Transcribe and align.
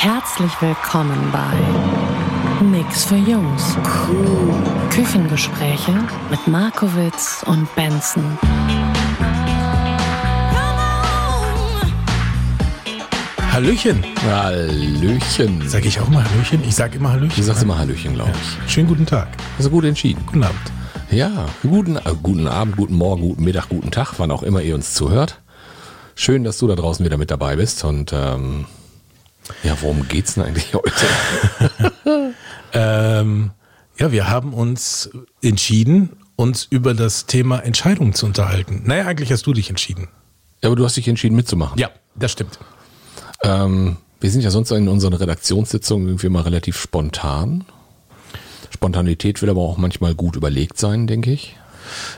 Herzlich 0.00 0.52
willkommen 0.60 1.32
bei 1.32 2.64
Nix 2.64 3.06
für 3.06 3.16
Jungs. 3.16 3.76
Küchengespräche 4.90 5.90
mit 6.30 6.46
Markowitz 6.46 7.44
und 7.44 7.66
Benson. 7.74 8.38
Hallöchen. 13.50 14.04
Hallöchen. 14.24 15.68
Sag 15.68 15.84
ich 15.84 15.98
auch 15.98 16.08
mal 16.08 16.22
Hallöchen? 16.22 16.62
Ich 16.62 16.76
sag 16.76 16.94
immer 16.94 17.10
Hallöchen. 17.10 17.34
Du 17.34 17.42
sagst 17.42 17.64
immer 17.64 17.76
Hallöchen, 17.76 18.14
glaube 18.14 18.30
ich. 18.30 18.72
Schönen 18.72 18.86
guten 18.86 19.04
Tag. 19.04 19.26
Hast 19.56 19.66
du 19.66 19.70
gut 19.70 19.84
entschieden. 19.84 20.22
Guten 20.26 20.44
Abend. 20.44 20.60
Ja, 21.10 21.46
guten, 21.62 21.96
äh, 21.96 22.14
guten 22.22 22.46
Abend, 22.46 22.76
guten 22.76 22.94
Morgen, 22.94 23.22
guten 23.22 23.42
Mittag, 23.42 23.68
guten 23.68 23.90
Tag, 23.90 24.14
wann 24.18 24.30
auch 24.30 24.44
immer 24.44 24.62
ihr 24.62 24.76
uns 24.76 24.94
zuhört. 24.94 25.40
Schön, 26.14 26.44
dass 26.44 26.58
du 26.58 26.68
da 26.68 26.76
draußen 26.76 27.04
wieder 27.04 27.16
mit 27.16 27.32
dabei 27.32 27.56
bist. 27.56 27.82
Und 27.82 28.12
ähm, 28.12 28.66
ja, 29.62 29.76
worum 29.80 30.06
geht's 30.08 30.34
denn 30.34 30.44
eigentlich 30.44 30.74
heute? 30.74 30.92
Ähm, 32.72 33.50
ja, 33.98 34.12
wir 34.12 34.28
haben 34.28 34.52
uns 34.52 35.10
entschieden, 35.42 36.10
uns 36.36 36.66
über 36.70 36.94
das 36.94 37.26
Thema 37.26 37.60
Entscheidungen 37.60 38.14
zu 38.14 38.26
unterhalten. 38.26 38.82
Naja, 38.84 39.06
eigentlich 39.06 39.32
hast 39.32 39.46
du 39.46 39.52
dich 39.52 39.70
entschieden. 39.70 40.08
ja, 40.62 40.68
aber 40.68 40.76
du 40.76 40.84
hast 40.84 40.96
dich 40.96 41.08
entschieden 41.08 41.34
mitzumachen. 41.34 41.78
Ja, 41.78 41.90
das 42.14 42.32
stimmt. 42.32 42.58
Ähm, 43.42 43.96
wir 44.20 44.30
sind 44.30 44.42
ja 44.42 44.50
sonst 44.50 44.70
in 44.70 44.88
unseren 44.88 45.14
Redaktionssitzungen 45.14 46.08
irgendwie 46.08 46.28
mal 46.28 46.42
relativ 46.42 46.78
spontan. 46.78 47.64
Spontanität 48.70 49.40
will 49.42 49.50
aber 49.50 49.62
auch 49.62 49.78
manchmal 49.78 50.14
gut 50.14 50.36
überlegt 50.36 50.78
sein, 50.78 51.06
denke 51.06 51.32
ich. 51.32 51.56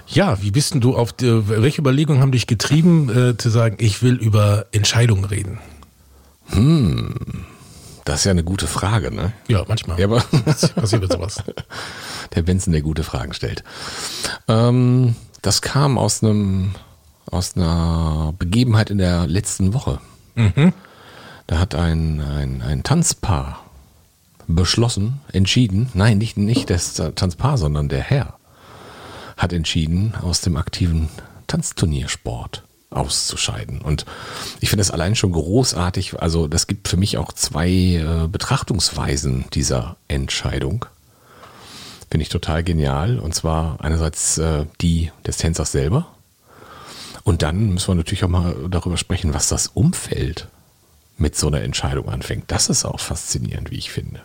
Ja, 0.08 0.42
wie 0.42 0.51
bist 0.51 0.75
denn 0.75 0.81
du 0.81 0.97
auf 0.97 1.12
die, 1.12 1.48
welche 1.48 1.81
Überlegungen 1.81 2.20
haben 2.20 2.33
dich 2.33 2.47
getrieben, 2.47 3.08
äh, 3.08 3.36
zu 3.36 3.51
sagen, 3.51 3.77
ich 3.78 4.03
will 4.03 4.14
über 4.14 4.67
Entscheidungen 4.73 5.25
reden? 5.25 5.61
Das 8.05 8.20
ist 8.20 8.25
ja 8.25 8.31
eine 8.31 8.45
gute 8.45 8.67
Frage, 8.67 9.15
ne? 9.15 9.33
Ja, 9.48 9.65
manchmal. 9.69 9.98
Ja, 9.98 10.06
aber 10.06 10.20
Passiert 10.20 11.03
mit 11.03 11.12
sowas. 11.12 11.42
der 12.34 12.42
Benson, 12.42 12.73
der 12.73 12.83
gute 12.83 13.05
Fragen 13.05 13.34
stellt. 13.34 13.62
Ähm, 14.48 15.15
das 15.42 15.62
kam 15.62 15.98
aus 15.98 16.23
einem 16.23 16.75
aus 17.31 17.57
einer 17.57 18.34
Begebenheit 18.39 18.91
in 18.91 18.98
der 18.98 19.27
letzten 19.27 19.73
Woche. 19.73 20.01
Da 21.47 21.59
hat 21.59 21.75
ein, 21.75 22.20
ein, 22.20 22.62
ein 22.62 22.83
Tanzpaar 22.83 23.64
beschlossen, 24.47 25.20
entschieden, 25.33 25.91
nein, 25.95 26.19
nicht, 26.19 26.37
nicht 26.37 26.70
das 26.70 26.95
Tanzpaar, 26.95 27.59
sondern 27.59 27.89
der 27.89 28.01
Herr 28.01 28.39
hat 29.37 29.53
entschieden, 29.53 30.14
aus 30.20 30.41
dem 30.41 30.57
aktiven 30.57 31.09
Tanzturniersport 31.47 32.64
auszuscheiden. 32.91 33.80
Und 33.80 34.05
ich 34.60 34.69
finde 34.69 34.80
das 34.80 34.91
allein 34.91 35.14
schon 35.14 35.33
großartig. 35.33 36.20
Also 36.20 36.48
das 36.48 36.66
gibt 36.66 36.88
für 36.88 36.96
mich 36.96 37.19
auch 37.19 37.33
zwei 37.33 37.70
äh, 37.70 38.28
Betrachtungsweisen 38.28 39.44
dieser 39.55 39.96
Entscheidung. 40.08 40.84
Finde 42.11 42.22
ich 42.22 42.28
total 42.28 42.64
genial. 42.64 43.20
Und 43.20 43.34
zwar 43.34 43.80
einerseits 43.80 44.39
äh, 44.39 44.67
die 44.80 45.12
des 45.24 45.36
Tänzers 45.36 45.73
selber. 45.73 46.08
Und 47.23 47.42
dann 47.42 47.74
müssen 47.74 47.89
wir 47.89 47.95
natürlich 47.95 48.24
auch 48.24 48.29
mal 48.29 48.56
darüber 48.68 48.96
sprechen, 48.96 49.34
was 49.34 49.48
das 49.48 49.68
Umfeld 49.68 50.48
mit 51.17 51.36
so 51.36 51.46
einer 51.46 51.61
Entscheidung 51.61 52.08
anfängt. 52.08 52.45
Das 52.48 52.68
ist 52.68 52.84
auch 52.84 52.98
faszinierend, 52.98 53.70
wie 53.70 53.79
ich 53.79 53.90
finde. 53.90 54.20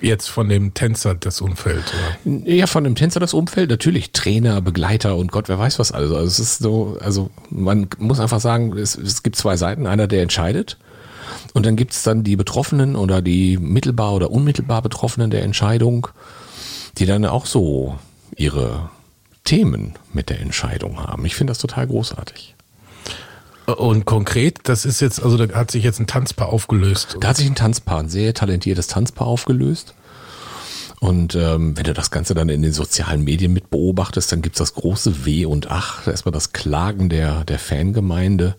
Jetzt 0.00 0.28
von 0.28 0.48
dem 0.48 0.74
Tänzer 0.74 1.14
das 1.14 1.40
Umfeld. 1.40 1.84
Oder? 2.24 2.52
Ja, 2.52 2.66
von 2.66 2.84
dem 2.84 2.94
Tänzer 2.94 3.20
das 3.20 3.34
Umfeld, 3.34 3.70
natürlich 3.70 4.12
Trainer, 4.12 4.60
Begleiter 4.60 5.16
und 5.16 5.32
Gott, 5.32 5.48
wer 5.48 5.58
weiß 5.58 5.78
was 5.78 5.92
alles. 5.92 6.12
Also 6.12 6.26
es 6.26 6.38
ist 6.38 6.58
so, 6.58 6.98
also 7.00 7.30
man 7.50 7.88
muss 7.98 8.20
einfach 8.20 8.40
sagen, 8.40 8.76
es, 8.76 8.96
es 8.96 9.22
gibt 9.22 9.36
zwei 9.36 9.56
Seiten. 9.56 9.86
Einer, 9.86 10.06
der 10.06 10.22
entscheidet. 10.22 10.76
Und 11.54 11.64
dann 11.64 11.76
gibt 11.76 11.92
es 11.92 12.02
dann 12.02 12.24
die 12.24 12.36
Betroffenen 12.36 12.96
oder 12.96 13.22
die 13.22 13.56
mittelbar 13.56 14.12
oder 14.14 14.30
unmittelbar 14.30 14.82
Betroffenen 14.82 15.30
der 15.30 15.42
Entscheidung, 15.42 16.08
die 16.98 17.06
dann 17.06 17.24
auch 17.24 17.46
so 17.46 17.98
ihre 18.36 18.90
Themen 19.44 19.94
mit 20.12 20.28
der 20.28 20.40
Entscheidung 20.40 20.98
haben. 20.98 21.24
Ich 21.24 21.36
finde 21.36 21.52
das 21.52 21.58
total 21.58 21.86
großartig. 21.86 22.55
Und 23.66 24.04
konkret, 24.04 24.60
das 24.64 24.84
ist 24.84 25.00
jetzt, 25.00 25.22
also 25.22 25.36
da 25.44 25.54
hat 25.58 25.70
sich 25.70 25.82
jetzt 25.82 25.98
ein 25.98 26.06
Tanzpaar 26.06 26.48
aufgelöst. 26.48 27.16
Da 27.20 27.28
hat 27.28 27.36
sich 27.36 27.46
ein 27.46 27.54
Tanzpaar, 27.56 28.00
ein 28.00 28.08
sehr 28.08 28.32
talentiertes 28.32 28.86
Tanzpaar 28.86 29.26
aufgelöst. 29.26 29.94
Und 31.00 31.34
ähm, 31.34 31.76
wenn 31.76 31.84
du 31.84 31.92
das 31.92 32.10
Ganze 32.10 32.34
dann 32.34 32.48
in 32.48 32.62
den 32.62 32.72
sozialen 32.72 33.22
Medien 33.24 33.52
mit 33.52 33.70
beobachtest, 33.70 34.32
dann 34.32 34.40
gibt's 34.40 34.58
das 34.58 34.74
große 34.74 35.26
Weh 35.26 35.44
und 35.44 35.70
Ach, 35.70 36.06
erstmal 36.06 36.32
das 36.32 36.52
Klagen 36.52 37.08
der, 37.08 37.44
der 37.44 37.58
Fangemeinde. 37.58 38.56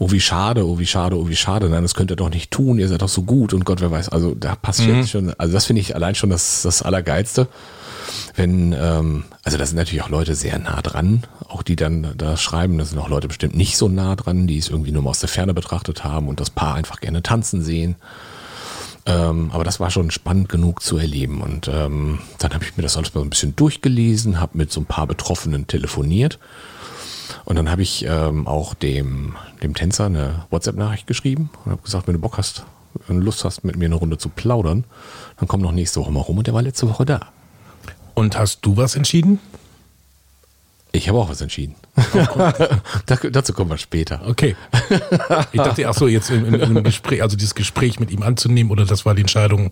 Oh, 0.00 0.10
wie 0.10 0.20
schade, 0.20 0.66
oh, 0.66 0.78
wie 0.78 0.86
schade, 0.86 1.16
oh, 1.16 1.28
wie 1.28 1.36
schade. 1.36 1.68
Nein, 1.68 1.82
das 1.82 1.94
könnt 1.94 2.10
ihr 2.12 2.16
doch 2.16 2.30
nicht 2.30 2.50
tun, 2.50 2.78
ihr 2.78 2.88
seid 2.88 3.02
doch 3.02 3.08
so 3.08 3.22
gut 3.22 3.54
und 3.54 3.64
Gott, 3.64 3.80
wer 3.80 3.90
weiß. 3.90 4.10
Also 4.10 4.34
da 4.34 4.54
passiert 4.56 4.98
Mhm. 4.98 5.06
schon, 5.06 5.34
also 5.38 5.52
das 5.54 5.64
finde 5.66 5.80
ich 5.80 5.94
allein 5.94 6.14
schon 6.14 6.30
das, 6.30 6.62
das 6.62 6.82
Allergeilste. 6.82 7.48
Wenn, 8.38 8.72
ähm, 8.72 9.24
also 9.42 9.58
da 9.58 9.66
sind 9.66 9.78
natürlich 9.78 10.02
auch 10.02 10.10
Leute 10.10 10.36
sehr 10.36 10.56
nah 10.60 10.80
dran, 10.80 11.24
auch 11.48 11.64
die 11.64 11.74
dann 11.74 12.14
da 12.16 12.36
schreiben, 12.36 12.78
da 12.78 12.84
sind 12.84 12.96
auch 13.00 13.08
Leute 13.08 13.26
bestimmt 13.26 13.56
nicht 13.56 13.76
so 13.76 13.88
nah 13.88 14.14
dran, 14.14 14.46
die 14.46 14.58
es 14.58 14.68
irgendwie 14.68 14.92
nur 14.92 15.02
mal 15.02 15.10
aus 15.10 15.18
der 15.18 15.28
Ferne 15.28 15.54
betrachtet 15.54 16.04
haben 16.04 16.28
und 16.28 16.38
das 16.38 16.48
Paar 16.48 16.76
einfach 16.76 17.00
gerne 17.00 17.20
tanzen 17.24 17.62
sehen. 17.62 17.96
Ähm, 19.06 19.50
aber 19.52 19.64
das 19.64 19.80
war 19.80 19.90
schon 19.90 20.12
spannend 20.12 20.48
genug 20.48 20.84
zu 20.84 20.98
erleben. 20.98 21.42
Und 21.42 21.66
ähm, 21.66 22.20
dann 22.38 22.54
habe 22.54 22.62
ich 22.62 22.76
mir 22.76 22.84
das 22.84 22.96
alles 22.96 23.12
mal 23.12 23.22
so 23.22 23.26
ein 23.26 23.30
bisschen 23.30 23.56
durchgelesen, 23.56 24.38
habe 24.38 24.56
mit 24.56 24.70
so 24.70 24.82
ein 24.82 24.86
paar 24.86 25.08
Betroffenen 25.08 25.66
telefoniert. 25.66 26.38
Und 27.44 27.56
dann 27.56 27.68
habe 27.68 27.82
ich 27.82 28.04
ähm, 28.04 28.46
auch 28.46 28.74
dem, 28.74 29.34
dem 29.64 29.74
Tänzer 29.74 30.06
eine 30.06 30.44
WhatsApp-Nachricht 30.50 31.08
geschrieben 31.08 31.50
und 31.64 31.72
habe 31.72 31.82
gesagt, 31.82 32.06
wenn 32.06 32.14
du 32.14 32.20
Bock 32.20 32.38
hast, 32.38 32.62
wenn 33.08 33.18
du 33.18 33.24
Lust 33.24 33.44
hast, 33.44 33.64
mit 33.64 33.76
mir 33.76 33.86
eine 33.86 33.96
Runde 33.96 34.16
zu 34.16 34.28
plaudern, 34.28 34.84
dann 35.38 35.48
komm 35.48 35.60
noch 35.60 35.72
nächste 35.72 35.98
Woche 35.98 36.12
mal 36.12 36.20
rum. 36.20 36.38
Und 36.38 36.46
der 36.46 36.54
war 36.54 36.62
letzte 36.62 36.88
Woche 36.88 37.04
da. 37.04 37.32
Und 38.18 38.36
hast 38.36 38.66
du 38.66 38.76
was 38.76 38.96
entschieden? 38.96 39.38
Ich 40.90 41.08
habe 41.08 41.18
auch 41.18 41.30
was 41.30 41.40
entschieden. 41.40 41.76
da, 43.06 43.16
dazu 43.30 43.52
kommen 43.52 43.70
wir 43.70 43.78
später. 43.78 44.22
Okay. 44.26 44.56
Ich 45.52 45.60
dachte, 45.60 45.88
ach 45.88 45.94
so, 45.94 46.08
jetzt 46.08 46.28
im, 46.30 46.52
im, 46.52 46.82
Gespräch, 46.82 47.22
also 47.22 47.36
dieses 47.36 47.54
Gespräch 47.54 48.00
mit 48.00 48.10
ihm 48.10 48.24
anzunehmen 48.24 48.72
oder 48.72 48.84
das 48.84 49.06
war 49.06 49.14
die 49.14 49.20
Entscheidung. 49.20 49.70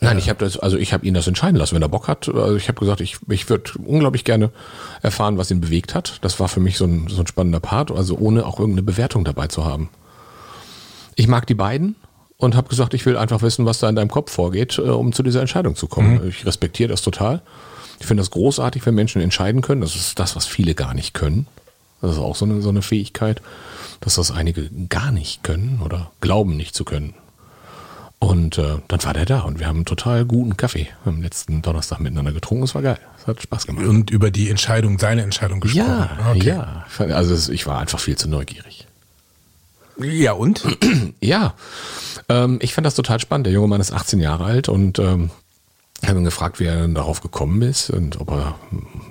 Nein, 0.00 0.16
ich 0.16 0.28
habe 0.28 0.44
das, 0.44 0.58
also 0.58 0.76
ich 0.76 0.92
habe 0.92 1.04
ihn 1.04 1.14
das 1.14 1.26
entscheiden 1.26 1.56
lassen, 1.56 1.74
wenn 1.74 1.82
er 1.82 1.88
Bock 1.88 2.06
hat. 2.06 2.28
Also 2.28 2.54
ich 2.54 2.68
habe 2.68 2.78
gesagt, 2.78 3.00
ich, 3.00 3.16
ich 3.28 3.48
würde 3.50 3.72
unglaublich 3.84 4.22
gerne 4.22 4.50
erfahren, 5.00 5.36
was 5.36 5.50
ihn 5.50 5.60
bewegt 5.60 5.92
hat. 5.92 6.18
Das 6.20 6.38
war 6.38 6.46
für 6.46 6.60
mich 6.60 6.78
so 6.78 6.84
ein, 6.84 7.08
so 7.08 7.20
ein 7.20 7.26
spannender 7.26 7.60
Part, 7.60 7.90
also 7.90 8.16
ohne 8.16 8.46
auch 8.46 8.60
irgendeine 8.60 8.84
Bewertung 8.84 9.24
dabei 9.24 9.48
zu 9.48 9.64
haben. 9.64 9.88
Ich 11.16 11.26
mag 11.26 11.48
die 11.48 11.54
beiden 11.54 11.96
und 12.36 12.56
habe 12.56 12.68
gesagt, 12.68 12.94
ich 12.94 13.06
will 13.06 13.16
einfach 13.16 13.42
wissen, 13.42 13.66
was 13.66 13.78
da 13.78 13.88
in 13.88 13.96
deinem 13.96 14.10
Kopf 14.10 14.30
vorgeht, 14.30 14.78
äh, 14.78 14.82
um 14.82 15.12
zu 15.12 15.22
dieser 15.22 15.40
Entscheidung 15.40 15.74
zu 15.74 15.88
kommen. 15.88 16.28
Ich 16.28 16.44
respektiere 16.46 16.88
das 16.88 17.02
total. 17.02 17.42
Ich 18.02 18.06
finde 18.08 18.20
das 18.20 18.32
großartig, 18.32 18.84
wenn 18.84 18.96
Menschen 18.96 19.22
entscheiden 19.22 19.60
können. 19.62 19.80
Das 19.80 19.94
ist 19.94 20.18
das, 20.18 20.34
was 20.34 20.44
viele 20.44 20.74
gar 20.74 20.92
nicht 20.92 21.14
können. 21.14 21.46
Das 22.00 22.10
ist 22.12 22.18
auch 22.18 22.34
so 22.34 22.44
eine, 22.44 22.60
so 22.60 22.68
eine 22.68 22.82
Fähigkeit, 22.82 23.40
dass 24.00 24.16
das 24.16 24.32
einige 24.32 24.68
gar 24.88 25.12
nicht 25.12 25.44
können 25.44 25.80
oder 25.84 26.10
glauben 26.20 26.56
nicht 26.56 26.74
zu 26.74 26.84
können. 26.84 27.14
Und 28.18 28.58
äh, 28.58 28.78
dann 28.88 29.04
war 29.04 29.14
der 29.14 29.24
da 29.24 29.40
und 29.42 29.60
wir 29.60 29.68
haben 29.68 29.76
einen 29.76 29.84
total 29.84 30.24
guten 30.24 30.56
Kaffee 30.56 30.88
am 31.04 31.22
letzten 31.22 31.62
Donnerstag 31.62 32.00
miteinander 32.00 32.32
getrunken. 32.32 32.64
Es 32.64 32.74
war 32.74 32.82
geil. 32.82 32.98
Es 33.20 33.28
hat 33.28 33.40
Spaß 33.40 33.66
gemacht. 33.68 33.86
Und 33.86 34.10
über 34.10 34.32
die 34.32 34.50
Entscheidung, 34.50 34.98
seine 34.98 35.22
Entscheidung 35.22 35.60
gesprochen. 35.60 35.86
Ja, 35.86 36.30
Okay. 36.32 36.48
ja. 36.48 36.84
Also 37.14 37.52
ich 37.52 37.66
war 37.68 37.78
einfach 37.78 38.00
viel 38.00 38.16
zu 38.16 38.28
neugierig. 38.28 38.88
Ja, 39.98 40.32
und? 40.32 40.64
Ja, 41.20 41.54
ähm, 42.28 42.58
ich 42.62 42.74
fand 42.74 42.84
das 42.84 42.96
total 42.96 43.20
spannend. 43.20 43.46
Der 43.46 43.52
junge 43.52 43.68
Mann 43.68 43.80
ist 43.80 43.92
18 43.92 44.18
Jahre 44.18 44.42
alt 44.44 44.68
und 44.68 44.98
ähm, 44.98 45.30
habe 46.08 46.18
ihn 46.18 46.24
gefragt, 46.24 46.58
wie 46.58 46.64
er 46.64 46.82
denn 46.82 46.94
darauf 46.94 47.20
gekommen 47.20 47.62
ist 47.62 47.90
und 47.90 48.20
ob 48.20 48.30
er, 48.30 48.56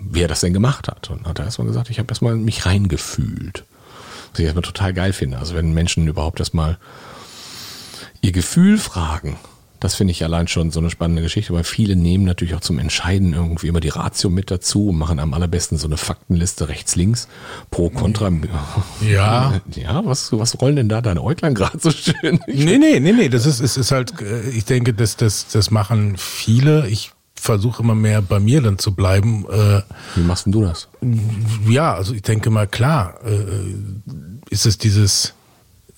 wie 0.02 0.22
er 0.22 0.28
das 0.28 0.42
denn 0.42 0.54
gemacht 0.54 0.88
hat. 0.88 1.10
Und 1.10 1.26
hat 1.26 1.40
er 1.40 1.46
erstmal 1.46 1.68
gesagt, 1.68 1.90
ich 1.90 2.00
habe 2.00 2.10
erstmal 2.10 2.36
mich 2.36 2.66
reingefühlt. 2.66 3.66
Was 4.32 4.40
ich 4.40 4.46
erstmal 4.46 4.64
total 4.64 4.94
geil 4.94 5.14
finde. 5.14 5.40
Also 5.40 5.56
wenn 5.56 5.74
Menschen 5.74 6.08
überhaupt 6.08 6.40
erstmal 6.40 6.78
ihr 8.22 8.32
Gefühl 8.32 8.78
fragen, 8.78 9.38
Das 9.82 9.96
finde 9.96 10.12
ich 10.12 10.24
allein 10.24 10.48
schon 10.48 10.70
so 10.70 10.80
eine 10.80 10.92
spannende 10.92 11.24
Geschichte, 11.24 11.54
weil 11.54 11.64
viele 11.64 11.96
nehmen 11.96 12.24
natürlich 12.24 12.54
auch 12.54 12.62
zum 12.62 12.78
Entscheiden 12.78 13.34
irgendwie 13.34 13.68
immer 13.68 13.80
die 13.80 13.90
Ratio 13.90 14.30
mit 14.30 14.52
dazu 14.52 14.90
und 14.90 14.98
machen 15.00 15.18
am 15.20 15.34
allerbesten 15.34 15.80
so 15.80 15.88
eine 15.88 15.98
Faktenliste 15.98 16.70
rechts, 16.70 16.96
links, 16.96 17.28
pro, 17.72 17.90
contra. 17.90 18.32
Ja. 19.02 19.60
Ja, 19.76 20.06
was, 20.06 20.32
was 20.34 20.62
rollen 20.62 20.76
denn 20.76 20.90
da 20.90 21.02
deine 21.02 21.24
Äuglein 21.24 21.56
gerade 21.56 21.80
so 21.80 21.90
schön? 21.90 22.40
Nee, 22.48 22.78
nee, 22.78 23.00
nee, 23.00 23.12
nee, 23.12 23.30
das 23.30 23.48
ist, 23.48 23.60
es 23.60 23.76
ist 23.76 23.92
halt, 23.92 24.22
äh, 24.22 24.50
ich 24.50 24.66
denke, 24.66 24.94
das, 24.94 25.18
das, 25.18 25.48
das 25.48 25.72
machen 25.72 26.16
viele. 26.18 26.88
Ich 26.88 27.12
versuche 27.34 27.82
immer 27.82 27.96
mehr 27.96 28.22
bei 28.22 28.40
mir 28.40 28.62
dann 28.62 28.78
zu 28.78 28.94
bleiben. 28.94 29.46
Äh, 29.50 29.82
Wie 30.16 30.22
machst 30.22 30.46
denn 30.46 30.52
du 30.52 30.62
das? 30.62 30.90
ja, 31.68 31.96
also 31.96 32.14
ich 32.14 32.22
denke 32.22 32.52
mal, 32.52 32.68
klar, 32.68 33.16
äh, 33.26 33.74
ist 34.52 34.68
es 34.68 34.78
dieses 34.78 35.34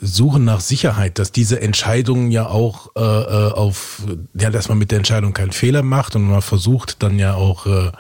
Suchen 0.06 0.44
nach 0.44 0.60
Sicherheit, 0.60 1.18
dass 1.18 1.32
diese 1.32 1.62
Entscheidungen 1.62 2.30
ja 2.32 2.48
auch 2.48 2.92
äh, 2.96 3.00
äh, 3.02 3.52
auf, 3.54 4.02
ja, 4.34 4.50
dass 4.50 4.68
man 4.70 4.78
mit 4.78 4.92
der 4.92 4.98
Entscheidung 4.98 5.34
keinen 5.34 5.52
Fehler 5.54 5.82
macht 5.84 6.16
und 6.16 6.24
man 6.24 6.42
versucht 6.42 7.02
dann 7.04 7.18
ja 7.20 7.36
auch 7.36 7.66
äh, 7.66 7.92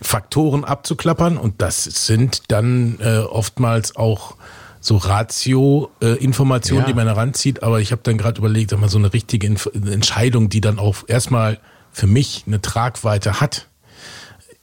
Faktoren 0.00 0.64
abzuklappern 0.64 1.36
und 1.36 1.60
das 1.60 1.84
sind 1.84 2.42
dann 2.48 2.98
äh, 3.00 3.18
oftmals 3.18 3.96
auch 3.96 4.36
so 4.80 4.96
Ratio-Informationen, 4.96 6.82
Ja. 6.82 6.86
die 6.86 6.94
man 6.94 7.06
heranzieht, 7.06 7.62
aber 7.62 7.80
ich 7.80 7.92
habe 7.92 8.00
dann 8.04 8.16
gerade 8.16 8.38
überlegt, 8.38 8.72
man 8.78 8.88
so 8.88 8.98
eine 8.98 9.12
richtige 9.12 9.46
Inf 9.46 9.68
Entscheidung, 9.74 10.48
die 10.48 10.60
dann 10.60 10.78
auch 10.78 10.96
erstmal 11.06 11.58
für 11.92 12.06
mich 12.06 12.44
eine 12.46 12.62
Tragweite 12.62 13.40
hat, 13.40 13.66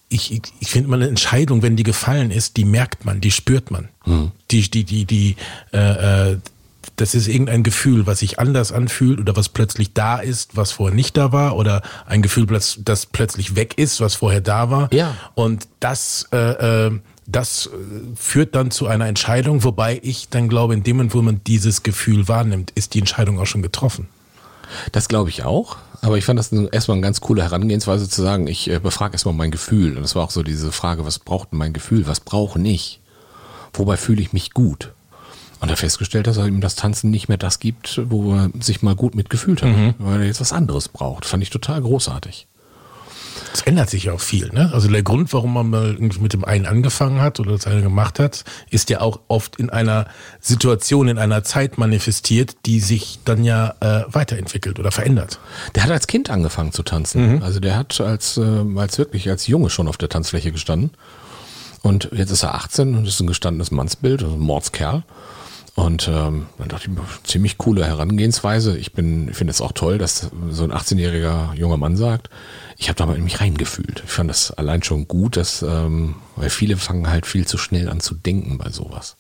ich, 0.10 0.32
ich, 0.32 0.42
ich 0.62 0.72
finde 0.72 0.90
mal 0.90 0.96
eine 0.96 1.10
Entscheidung, 1.10 1.62
wenn 1.62 1.76
die 1.76 1.84
gefallen 1.84 2.32
ist, 2.32 2.56
die 2.58 2.64
merkt 2.66 3.04
man, 3.06 3.20
die 3.20 3.32
spürt 3.32 3.72
man. 3.72 3.90
Die, 4.52 4.62
die, 4.72 4.86
die, 4.86 5.04
die, 5.06 5.36
äh, 5.74 6.32
äh, 6.32 6.38
das 6.96 7.14
ist 7.14 7.28
irgendein 7.28 7.64
Gefühl, 7.64 8.08
was 8.08 8.20
sich 8.20 8.40
anders 8.40 8.72
anfühlt 8.72 9.20
oder 9.20 9.36
was 9.36 9.50
plötzlich 9.50 9.94
da 9.94 10.18
ist, 10.18 10.56
was 10.56 10.72
vorher 10.72 10.96
nicht 10.96 11.18
da 11.18 11.32
war 11.32 11.56
oder 11.56 11.82
ein 12.06 12.22
Gefühl, 12.22 12.48
das 12.48 13.06
plötzlich 13.06 13.56
weg 13.56 13.78
ist, 13.78 14.02
was 14.02 14.16
vorher 14.16 14.42
da 14.42 14.70
war. 14.72 14.92
Ja. 14.94 15.16
Und 15.36 15.68
das, 15.80 16.28
äh, 16.32 16.88
äh, 16.88 17.00
das 17.26 17.68
äh, 17.68 17.70
führt 18.16 18.56
dann 18.56 18.72
zu 18.72 18.88
einer 18.88 19.08
Entscheidung, 19.08 19.64
wobei 19.64 20.00
ich 20.02 20.30
dann 20.30 20.50
glaube, 20.50 20.74
in 20.74 20.84
dem 20.84 20.98
Moment, 20.98 21.14
wo 21.14 21.22
man 21.22 21.42
dieses 21.46 21.84
Gefühl 21.84 22.28
wahrnimmt, 22.28 22.72
ist 22.76 22.94
die 22.94 23.00
Entscheidung 23.00 23.40
auch 23.40 23.46
schon 23.46 23.62
getroffen. 23.62 24.08
Das 24.92 25.08
glaube 25.08 25.30
ich 25.30 25.44
auch. 25.44 25.78
Aber 26.02 26.18
ich 26.18 26.26
fand 26.26 26.40
das 26.40 26.52
erstmal 26.52 26.98
eine 26.98 27.04
ganz 27.04 27.22
coole 27.22 27.42
Herangehensweise 27.42 28.08
zu 28.08 28.22
sagen, 28.22 28.48
ich 28.48 28.70
äh, 28.70 28.80
befrage 28.80 29.14
erstmal 29.14 29.34
mein 29.34 29.52
Gefühl. 29.52 29.98
Und 29.98 30.04
das 30.04 30.16
war 30.16 30.24
auch 30.24 30.32
so 30.32 30.44
diese 30.44 30.72
Frage, 30.72 31.06
was 31.06 31.20
braucht 31.20 31.52
denn 31.52 31.60
mein 31.60 31.74
Gefühl? 31.74 32.08
Was 32.08 32.20
brauche 32.20 32.60
ich? 32.62 33.02
Wobei 33.74 33.98
fühle 33.98 34.22
ich 34.22 34.34
mich 34.34 34.54
gut? 34.54 34.94
Und 35.60 35.70
er 35.70 35.78
festgestellt, 35.78 36.28
dass 36.28 36.38
er 36.38 36.46
ihm 36.48 36.62
das 36.62 36.76
Tanzen 36.76 37.10
nicht 37.10 37.30
mehr 37.30 37.38
das 37.38 37.60
gibt, 37.60 38.00
wo 38.10 38.34
er 38.36 38.50
sich 38.60 38.82
mal 38.84 38.96
gut 38.96 39.16
mitgefühlt 39.16 39.64
hat, 39.64 39.72
weil 39.98 40.22
er 40.22 40.28
jetzt 40.28 40.42
was 40.42 40.54
anderes 40.54 40.88
braucht. 40.88 41.26
Fand 41.26 41.42
ich 41.42 41.50
total 41.50 41.82
großartig. 41.82 42.48
Es 43.54 43.62
ändert 43.62 43.90
sich 43.90 44.04
ja 44.06 44.14
auch 44.14 44.20
viel. 44.20 44.50
Ne? 44.54 44.70
Also 44.74 44.88
der 44.88 45.02
Grund, 45.02 45.34
warum 45.34 45.54
man 45.54 45.70
mal 45.70 45.94
irgendwie 45.94 46.20
mit 46.20 46.34
dem 46.34 46.46
einen 46.46 46.66
angefangen 46.68 47.22
hat 47.22 47.40
oder 47.40 47.52
das 47.54 47.66
eine 47.66 47.82
gemacht 47.82 48.20
hat, 48.20 48.44
ist 48.70 48.90
ja 48.90 49.02
auch 49.02 49.20
oft 49.28 49.56
in 49.56 49.70
einer 49.70 50.06
Situation, 50.40 51.08
in 51.08 51.18
einer 51.18 51.44
Zeit 51.44 51.78
manifestiert, 51.78 52.56
die 52.66 52.80
sich 52.80 53.20
dann 53.26 53.44
ja 53.44 53.74
äh, 53.80 54.04
weiterentwickelt 54.10 54.80
oder 54.80 54.92
verändert. 54.92 55.40
Der 55.74 55.84
hat 55.84 55.92
als 55.92 56.08
Kind 56.08 56.30
angefangen 56.30 56.72
zu 56.72 56.84
tanzen. 56.84 57.42
Also 57.42 57.60
der 57.60 57.76
hat 57.76 58.00
als, 58.00 58.38
äh, 58.38 58.64
als 58.76 58.98
wirklich 59.00 59.30
als 59.30 59.48
Junge 59.48 59.70
schon 59.72 59.88
auf 59.88 59.98
der 59.98 60.10
Tanzfläche 60.10 60.52
gestanden. 60.52 60.92
Und 61.82 62.10
jetzt 62.12 62.32
ist 62.32 62.44
er 62.44 62.54
18 62.54 62.96
und 62.96 63.08
ist 63.08 63.20
ein 63.20 63.28
gestandenes 63.28 63.72
Mannsbild, 63.72 64.22
also 64.22 64.36
ein 64.36 64.40
Mordskerl. 64.40 65.04
Und 65.78 66.08
ähm, 66.08 66.48
dann 66.58 66.70
dachte 66.70 66.90
ich 66.90 67.24
ziemlich 67.24 67.60
coole 67.60 67.86
Herangehensweise. 67.86 68.76
Ich 68.80 68.94
bin, 68.94 69.32
finde 69.32 69.52
es 69.52 69.62
auch 69.62 69.74
toll, 69.74 70.00
dass 70.00 70.32
so 70.50 70.64
ein 70.64 70.72
18-jähriger 70.72 71.54
junger 71.54 71.78
Mann 71.78 71.96
sagt, 71.96 72.32
ich 72.78 72.90
habe 72.90 72.98
da 72.98 73.06
mal 73.06 73.16
in 73.16 73.24
mich 73.24 73.42
reingefühlt. 73.42 74.02
Ich 74.04 74.12
fand 74.12 74.28
das 74.28 74.50
allein 74.50 74.82
schon 74.82 75.08
gut, 75.08 75.38
dass, 75.38 75.62
ähm, 75.62 76.16
weil 76.36 76.50
viele 76.50 76.78
fangen 76.78 77.08
halt 77.12 77.28
viel 77.28 77.46
zu 77.46 77.60
schnell 77.60 77.90
an 77.90 78.00
zu 78.00 78.16
denken 78.16 78.58
bei 78.58 78.72
sowas. 78.72 79.18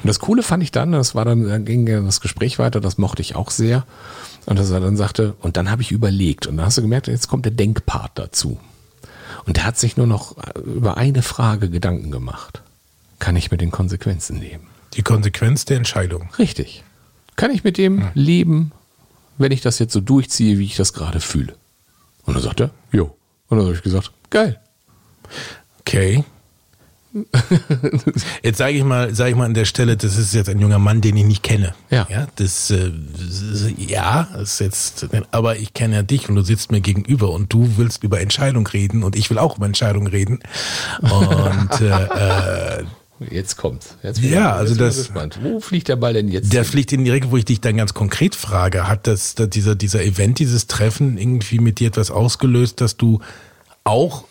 Und 0.00 0.06
das 0.06 0.20
Coole 0.20 0.44
fand 0.44 0.62
ich 0.62 0.70
dann, 0.70 0.92
das 0.92 1.16
war 1.16 1.24
dann, 1.24 1.48
dann 1.48 1.64
ging 1.64 1.86
das 1.86 2.20
Gespräch 2.20 2.60
weiter, 2.60 2.80
das 2.80 2.96
mochte 2.96 3.22
ich 3.22 3.34
auch 3.34 3.50
sehr. 3.50 3.84
Und 4.46 4.60
dass 4.60 4.70
er 4.70 4.78
dann 4.78 4.96
sagte, 4.96 5.34
und 5.40 5.56
dann 5.56 5.72
habe 5.72 5.82
ich 5.82 5.90
überlegt, 5.90 6.46
und 6.46 6.56
dann 6.56 6.66
hast 6.66 6.78
du 6.78 6.82
gemerkt, 6.82 7.08
jetzt 7.08 7.26
kommt 7.26 7.46
der 7.46 7.52
Denkpart 7.52 8.12
dazu. 8.14 8.60
Und 9.44 9.56
der 9.56 9.64
hat 9.64 9.76
sich 9.76 9.96
nur 9.96 10.06
noch 10.06 10.36
über 10.64 10.96
eine 10.98 11.22
Frage 11.22 11.68
Gedanken 11.68 12.12
gemacht. 12.12 12.62
Kann 13.18 13.34
ich 13.34 13.50
mit 13.50 13.60
den 13.60 13.72
Konsequenzen 13.72 14.38
leben? 14.40 14.68
Die 14.96 15.02
Konsequenz 15.02 15.64
der 15.64 15.76
Entscheidung. 15.76 16.28
Richtig. 16.38 16.84
Kann 17.36 17.50
ich 17.50 17.64
mit 17.64 17.78
dem 17.78 18.08
leben, 18.14 18.72
wenn 19.38 19.52
ich 19.52 19.60
das 19.60 19.78
jetzt 19.78 19.92
so 19.92 20.00
durchziehe, 20.00 20.58
wie 20.58 20.64
ich 20.64 20.76
das 20.76 20.92
gerade 20.92 21.20
fühle? 21.20 21.54
Und 22.24 22.34
dann 22.34 22.42
sagt 22.42 22.60
er, 22.60 22.70
jo. 22.92 23.16
Und 23.48 23.58
dann 23.58 23.66
habe 23.66 23.74
ich 23.74 23.82
gesagt, 23.82 24.12
geil. 24.30 24.60
Okay. 25.80 26.24
Jetzt 28.42 28.58
sage 28.58 28.76
ich 28.76 28.82
mal, 28.82 29.14
sage 29.14 29.30
ich 29.30 29.36
mal 29.36 29.44
an 29.44 29.54
der 29.54 29.66
Stelle, 29.66 29.96
das 29.96 30.16
ist 30.16 30.34
jetzt 30.34 30.48
ein 30.48 30.58
junger 30.58 30.80
Mann, 30.80 31.00
den 31.00 31.16
ich 31.16 31.24
nicht 31.24 31.42
kenne. 31.44 31.74
Ja. 31.88 32.08
Ja, 32.10 32.26
das, 32.36 32.70
äh, 32.70 32.90
ja, 33.76 34.22
ist 34.42 34.58
jetzt, 34.58 35.06
aber 35.30 35.56
ich 35.56 35.74
kenne 35.74 35.94
ja 35.94 36.02
dich 36.02 36.28
und 36.28 36.34
du 36.34 36.42
sitzt 36.42 36.72
mir 36.72 36.80
gegenüber 36.80 37.30
und 37.30 37.52
du 37.52 37.76
willst 37.76 38.02
über 38.02 38.20
Entscheidung 38.20 38.66
reden 38.66 39.04
und 39.04 39.14
ich 39.14 39.30
will 39.30 39.38
auch 39.38 39.58
über 39.58 39.66
Entscheidung 39.66 40.08
reden. 40.08 40.40
Und 41.02 41.80
äh, 41.80 42.78
äh, 42.80 42.84
Jetzt 43.30 43.56
kommt's. 43.56 43.96
Jetzt 44.02 44.20
bin 44.20 44.32
Ja, 44.32 44.54
also 44.54 44.74
das- 44.74 44.96
Gespannt. 44.96 45.38
Wo 45.42 45.60
fliegt 45.60 45.88
der 45.88 45.96
Ball 45.96 46.12
denn 46.14 46.28
jetzt? 46.28 46.52
Der 46.52 46.62
hin? 46.62 46.70
fliegt 46.70 46.92
in 46.92 47.04
die 47.04 47.10
Richtung, 47.10 47.30
wo 47.30 47.36
ich 47.36 47.44
dich 47.44 47.60
dann 47.60 47.76
ganz 47.76 47.94
konkret 47.94 48.34
frage. 48.34 48.88
Hat 48.88 49.06
das, 49.06 49.34
da 49.34 49.46
dieser, 49.46 49.74
dieser 49.76 50.02
Event, 50.04 50.38
dieses 50.40 50.66
Treffen 50.66 51.16
irgendwie 51.16 51.58
mit 51.60 51.78
dir 51.80 51.88
etwas 51.88 52.10
ausgelöst, 52.10 52.80
dass 52.80 52.96
du 52.96 53.20
auch 53.84 54.24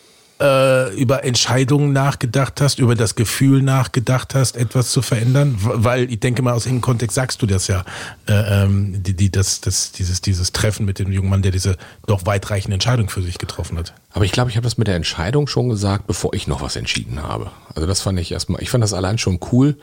äh, 0.44 0.94
über 0.96 1.24
Entscheidungen 1.24 1.94
nachgedacht 1.94 2.60
hast, 2.60 2.80
über 2.80 2.96
das 2.96 3.16
Gefühl 3.16 3.62
nachgedacht 3.62 4.36
hast, 4.36 4.58
etwas 4.58 4.92
zu 4.92 5.02
verändern? 5.02 5.56
Weil 5.60 6.12
ich 6.12 6.20
denke 6.20 6.42
mal, 6.42 6.52
aus 6.52 6.66
irgendeinem 6.66 6.82
Kontext 6.82 7.16
sagst 7.16 7.42
du 7.42 7.46
das 7.46 7.68
ja, 7.68 7.86
äh, 8.28 8.64
ähm, 8.64 9.02
die, 9.02 9.14
die, 9.14 9.32
das, 9.32 9.62
das, 9.62 9.94
dieses, 9.94 10.22
dieses 10.22 10.52
Treffen 10.52 10.86
mit 10.86 11.00
dem 11.00 11.12
jungen 11.12 11.30
Mann, 11.30 11.42
der 11.42 11.52
diese 11.52 11.78
doch 12.06 12.26
weitreichende 12.26 12.74
Entscheidung 12.74 13.10
für 13.10 13.22
sich 13.22 13.38
getroffen 13.38 13.78
hat. 13.78 13.94
Aber 14.12 14.26
ich 14.26 14.34
glaube, 14.34 14.50
ich 14.50 14.58
habe 14.58 14.66
das 14.66 14.78
mit 14.78 14.88
der 14.88 14.96
Entscheidung 14.96 15.48
schon 15.48 15.70
gesagt, 15.70 16.08
bevor 16.08 16.34
ich 16.34 16.48
noch 16.48 16.62
was 16.62 16.76
entschieden 16.76 17.24
habe. 17.24 17.50
Also 17.74 17.88
das 17.88 18.02
fand 18.02 18.20
ich 18.20 18.32
erstmal, 18.32 18.62
ich 18.62 18.70
fand 18.70 18.84
das 18.84 18.94
allein 18.94 19.18
schon 19.18 19.40
cool, 19.52 19.78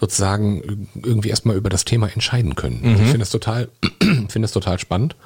sozusagen 0.00 0.88
irgendwie 0.94 1.28
erstmal 1.28 1.56
über 1.56 1.68
das 1.68 1.84
Thema 1.84 2.08
entscheiden 2.08 2.54
können. 2.54 2.80
Also 2.84 3.02
ich 3.02 3.08
finde 3.08 3.18
das 3.18 3.30
total, 3.30 3.68
finde 4.00 4.40
das 4.42 4.52
total 4.52 4.78
spannend. 4.78 5.16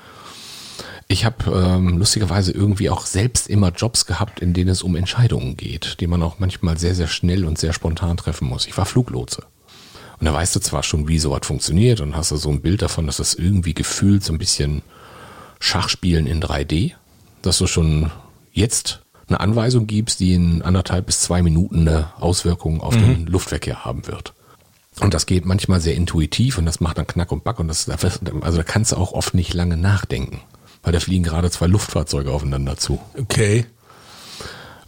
Ich 1.12 1.26
habe 1.26 1.52
ähm, 1.54 1.98
lustigerweise 1.98 2.52
irgendwie 2.52 2.88
auch 2.88 3.04
selbst 3.04 3.50
immer 3.50 3.68
Jobs 3.68 4.06
gehabt, 4.06 4.40
in 4.40 4.54
denen 4.54 4.70
es 4.70 4.82
um 4.82 4.96
Entscheidungen 4.96 5.58
geht, 5.58 6.00
die 6.00 6.06
man 6.06 6.22
auch 6.22 6.38
manchmal 6.38 6.78
sehr, 6.78 6.94
sehr 6.94 7.06
schnell 7.06 7.44
und 7.44 7.58
sehr 7.58 7.74
spontan 7.74 8.16
treffen 8.16 8.48
muss. 8.48 8.66
Ich 8.66 8.78
war 8.78 8.86
Fluglotse. 8.86 9.44
Und 10.18 10.24
da 10.24 10.32
weißt 10.32 10.56
du 10.56 10.60
zwar 10.60 10.82
schon, 10.82 11.08
wie 11.08 11.18
sowas 11.18 11.42
funktioniert 11.46 12.00
und 12.00 12.16
hast 12.16 12.30
du 12.30 12.36
so 12.36 12.48
ein 12.48 12.62
Bild 12.62 12.80
davon, 12.80 13.04
dass 13.04 13.18
das 13.18 13.34
irgendwie 13.34 13.74
gefühlt 13.74 14.24
so 14.24 14.32
ein 14.32 14.38
bisschen 14.38 14.80
Schachspielen 15.60 16.26
in 16.26 16.42
3D, 16.42 16.92
dass 17.42 17.58
du 17.58 17.66
schon 17.66 18.10
jetzt 18.50 19.02
eine 19.28 19.40
Anweisung 19.40 19.86
gibst, 19.86 20.18
die 20.18 20.32
in 20.32 20.62
anderthalb 20.62 21.04
bis 21.04 21.20
zwei 21.20 21.42
Minuten 21.42 21.86
eine 21.86 22.10
Auswirkung 22.20 22.80
auf 22.80 22.96
den 22.96 23.26
Luftverkehr 23.26 23.84
haben 23.84 24.06
wird. 24.06 24.32
Und 25.00 25.12
das 25.12 25.26
geht 25.26 25.44
manchmal 25.44 25.82
sehr 25.82 25.94
intuitiv 25.94 26.56
und 26.56 26.64
das 26.64 26.80
macht 26.80 26.96
dann 26.96 27.06
Knack 27.06 27.32
und 27.32 27.44
Back 27.44 27.60
und 27.60 27.68
das, 27.68 27.86
also 27.90 28.56
da 28.56 28.62
kannst 28.62 28.92
du 28.92 28.96
auch 28.96 29.12
oft 29.12 29.34
nicht 29.34 29.52
lange 29.52 29.76
nachdenken, 29.76 30.40
weil 30.82 30.92
da 30.92 31.00
fliegen 31.00 31.24
gerade 31.24 31.50
zwei 31.50 31.66
Luftfahrzeuge 31.66 32.30
aufeinander 32.30 32.76
zu. 32.76 33.00
Okay. 33.18 33.66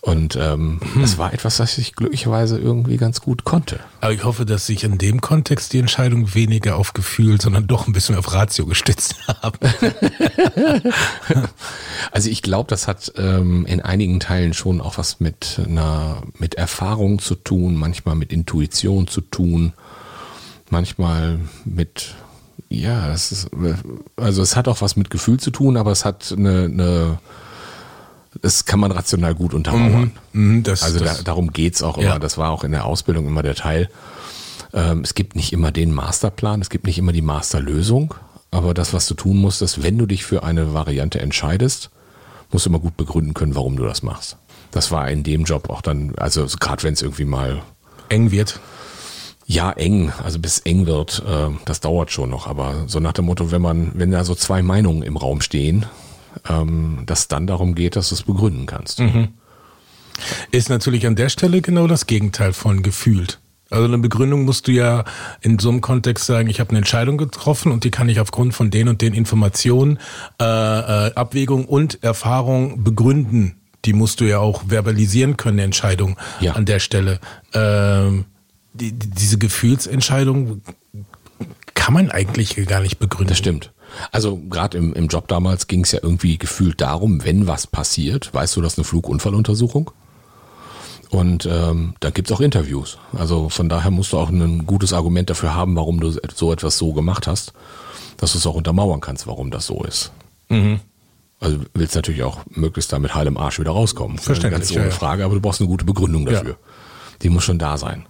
Und 0.04 0.36
ähm, 0.36 0.80
das 1.00 1.16
war 1.16 1.32
etwas, 1.32 1.60
was 1.60 1.78
ich 1.78 1.94
glücklicherweise 1.94 2.58
irgendwie 2.58 2.98
ganz 2.98 3.22
gut 3.22 3.44
konnte. 3.44 3.80
Aber 4.02 4.12
ich 4.12 4.22
hoffe, 4.22 4.44
dass 4.44 4.66
sich 4.66 4.84
in 4.84 4.98
dem 4.98 5.22
Kontext 5.22 5.72
die 5.72 5.78
Entscheidung 5.78 6.34
weniger 6.34 6.76
auf 6.76 6.92
Gefühl, 6.92 7.40
sondern 7.40 7.66
doch 7.66 7.86
ein 7.86 7.94
bisschen 7.94 8.14
auf 8.14 8.34
Ratio 8.34 8.66
gestützt 8.66 9.16
haben. 9.42 9.58
Also 12.12 12.28
ich 12.28 12.42
glaube, 12.42 12.68
das 12.68 12.86
hat 12.86 13.14
ähm, 13.16 13.64
in 13.64 13.80
einigen 13.80 14.20
Teilen 14.20 14.52
schon 14.52 14.82
auch 14.82 14.98
was 14.98 15.20
mit 15.20 15.58
einer 15.64 16.22
mit 16.38 16.56
Erfahrung 16.56 17.18
zu 17.18 17.34
tun, 17.34 17.74
manchmal 17.74 18.14
mit 18.14 18.30
Intuition 18.30 19.06
zu 19.06 19.22
tun, 19.22 19.72
manchmal 20.68 21.40
mit 21.64 22.14
ja, 22.68 23.08
das 23.08 23.32
ist 23.32 23.50
also 24.16 24.42
es 24.42 24.56
hat 24.56 24.68
auch 24.68 24.80
was 24.80 24.96
mit 24.96 25.10
Gefühl 25.10 25.38
zu 25.38 25.50
tun, 25.50 25.76
aber 25.76 25.92
es 25.92 26.04
hat 26.04 26.34
eine, 26.36 26.64
eine 26.64 27.18
das 28.42 28.64
kann 28.64 28.80
man 28.80 28.90
rational 28.90 29.34
gut 29.34 29.54
untermauern. 29.54 30.12
Mhm, 30.32 30.62
das, 30.62 30.82
Also 30.82 30.98
das, 30.98 31.18
da, 31.18 31.22
darum 31.22 31.52
geht's 31.52 31.82
auch 31.82 31.98
immer. 31.98 32.06
Ja. 32.06 32.18
Das 32.18 32.36
war 32.38 32.50
auch 32.50 32.64
in 32.64 32.72
der 32.72 32.84
Ausbildung 32.84 33.26
immer 33.26 33.42
der 33.42 33.54
Teil. 33.54 33.88
Ähm, 34.72 35.02
es 35.02 35.14
gibt 35.14 35.36
nicht 35.36 35.52
immer 35.52 35.70
den 35.70 35.92
Masterplan, 35.92 36.60
es 36.60 36.70
gibt 36.70 36.86
nicht 36.86 36.98
immer 36.98 37.12
die 37.12 37.22
Masterlösung, 37.22 38.14
aber 38.50 38.74
das, 38.74 38.92
was 38.92 39.06
du 39.06 39.14
tun 39.14 39.38
musst, 39.38 39.62
ist, 39.62 39.82
wenn 39.82 39.98
du 39.98 40.06
dich 40.06 40.24
für 40.24 40.42
eine 40.42 40.74
Variante 40.74 41.20
entscheidest, 41.20 41.90
musst 42.50 42.66
du 42.66 42.70
immer 42.70 42.80
gut 42.80 42.96
begründen 42.96 43.34
können, 43.34 43.54
warum 43.54 43.76
du 43.76 43.84
das 43.84 44.02
machst. 44.02 44.36
Das 44.70 44.90
war 44.90 45.08
in 45.08 45.22
dem 45.22 45.44
Job 45.44 45.70
auch 45.70 45.80
dann, 45.80 46.14
also 46.16 46.46
gerade 46.58 46.82
wenn 46.82 46.94
es 46.94 47.02
irgendwie 47.02 47.24
mal 47.24 47.62
eng 48.08 48.32
wird. 48.32 48.58
Ja, 49.46 49.72
eng, 49.72 50.10
also 50.22 50.38
bis 50.38 50.58
eng 50.60 50.86
wird, 50.86 51.22
äh, 51.26 51.48
das 51.66 51.80
dauert 51.80 52.10
schon 52.10 52.30
noch, 52.30 52.46
aber 52.46 52.84
so 52.86 52.98
nach 53.00 53.12
dem 53.12 53.26
Motto, 53.26 53.50
wenn 53.50 53.60
man, 53.62 53.92
wenn 53.94 54.10
da 54.10 54.24
so 54.24 54.34
zwei 54.34 54.62
Meinungen 54.62 55.02
im 55.02 55.16
Raum 55.16 55.40
stehen, 55.42 55.84
ähm, 56.48 57.02
dass 57.06 57.28
dann 57.28 57.46
darum 57.46 57.74
geht, 57.74 57.96
dass 57.96 58.08
du 58.08 58.14
es 58.14 58.22
begründen 58.22 58.66
kannst. 58.66 59.00
Mhm. 59.00 59.28
Ist 60.50 60.68
natürlich 60.70 61.06
an 61.06 61.16
der 61.16 61.28
Stelle 61.28 61.60
genau 61.60 61.86
das 61.86 62.06
Gegenteil 62.06 62.52
von 62.52 62.82
gefühlt. 62.82 63.40
Also 63.70 63.86
eine 63.86 63.98
Begründung 63.98 64.44
musst 64.44 64.68
du 64.68 64.72
ja 64.72 65.04
in 65.40 65.58
so 65.58 65.68
einem 65.70 65.80
Kontext 65.80 66.26
sagen, 66.26 66.48
ich 66.48 66.60
habe 66.60 66.70
eine 66.70 66.78
Entscheidung 66.78 67.18
getroffen 67.18 67.72
und 67.72 67.82
die 67.84 67.90
kann 67.90 68.08
ich 68.08 68.20
aufgrund 68.20 68.54
von 68.54 68.70
den 68.70 68.88
und 68.88 69.02
den 69.02 69.14
Informationen, 69.14 69.98
äh, 70.40 70.44
äh, 70.44 71.14
Abwägung 71.14 71.64
und 71.64 72.02
Erfahrung 72.02 72.84
begründen. 72.84 73.56
Die 73.84 73.92
musst 73.92 74.20
du 74.20 74.24
ja 74.24 74.38
auch 74.38 74.62
verbalisieren 74.68 75.36
können, 75.36 75.56
eine 75.58 75.64
Entscheidung 75.64 76.16
Ja. 76.40 76.52
an 76.52 76.64
der 76.66 76.78
Stelle. 76.78 77.18
Ähm, 77.52 78.26
die, 78.74 78.92
die, 78.92 79.10
diese 79.10 79.38
Gefühlsentscheidung 79.38 80.62
kann 81.74 81.94
man 81.94 82.10
eigentlich 82.10 82.56
gar 82.66 82.80
nicht 82.80 82.98
begründen. 82.98 83.28
Das 83.28 83.38
stimmt. 83.38 83.72
Also 84.10 84.36
gerade 84.36 84.78
im, 84.78 84.92
im 84.94 85.08
Job 85.08 85.28
damals 85.28 85.66
ging 85.66 85.84
es 85.84 85.92
ja 85.92 86.00
irgendwie 86.02 86.38
gefühlt 86.38 86.80
darum, 86.80 87.24
wenn 87.24 87.46
was 87.46 87.66
passiert, 87.66 88.32
weißt 88.34 88.56
du, 88.56 88.60
das 88.60 88.74
ist 88.74 88.78
eine 88.78 88.84
Flugunfalluntersuchung. 88.84 89.90
Und 91.10 91.46
ähm, 91.46 91.94
da 92.00 92.10
gibt's 92.10 92.32
auch 92.32 92.40
Interviews. 92.40 92.98
Also 93.12 93.48
von 93.48 93.68
daher 93.68 93.92
musst 93.92 94.12
du 94.12 94.18
auch 94.18 94.30
ein 94.30 94.66
gutes 94.66 94.92
Argument 94.92 95.30
dafür 95.30 95.54
haben, 95.54 95.76
warum 95.76 96.00
du 96.00 96.10
so 96.34 96.52
etwas 96.52 96.76
so 96.76 96.92
gemacht 96.92 97.28
hast, 97.28 97.52
dass 98.16 98.32
du 98.32 98.38
es 98.38 98.46
auch 98.46 98.54
untermauern 98.54 99.00
kannst, 99.00 99.26
warum 99.26 99.50
das 99.50 99.66
so 99.66 99.84
ist. 99.84 100.10
Also 101.38 101.58
du 101.58 101.64
willst 101.74 101.94
natürlich 101.94 102.24
auch 102.24 102.40
möglichst 102.50 102.92
da 102.92 102.98
mit 102.98 103.14
heilem 103.14 103.36
Arsch 103.36 103.60
wieder 103.60 103.70
rauskommen. 103.70 104.18
Verständlich, 104.18 104.60
Ganz 104.60 104.72
ohne 104.72 104.80
ja, 104.80 104.86
ja. 104.86 104.94
Frage, 104.94 105.24
aber 105.24 105.34
du 105.34 105.40
brauchst 105.40 105.60
eine 105.60 105.68
gute 105.68 105.84
Begründung 105.84 106.26
dafür. 106.26 106.56
Die 107.22 107.28
muss 107.28 107.44
schon 107.44 107.58
da 107.58 107.76
sein. 107.78 108.06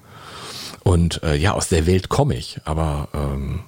Und 0.84 1.22
äh, 1.22 1.34
ja, 1.34 1.52
aus 1.52 1.68
der 1.68 1.86
Welt 1.86 2.08
komme 2.08 2.36
ich, 2.36 2.60
aber 2.64 3.08
ähm, 3.14 3.60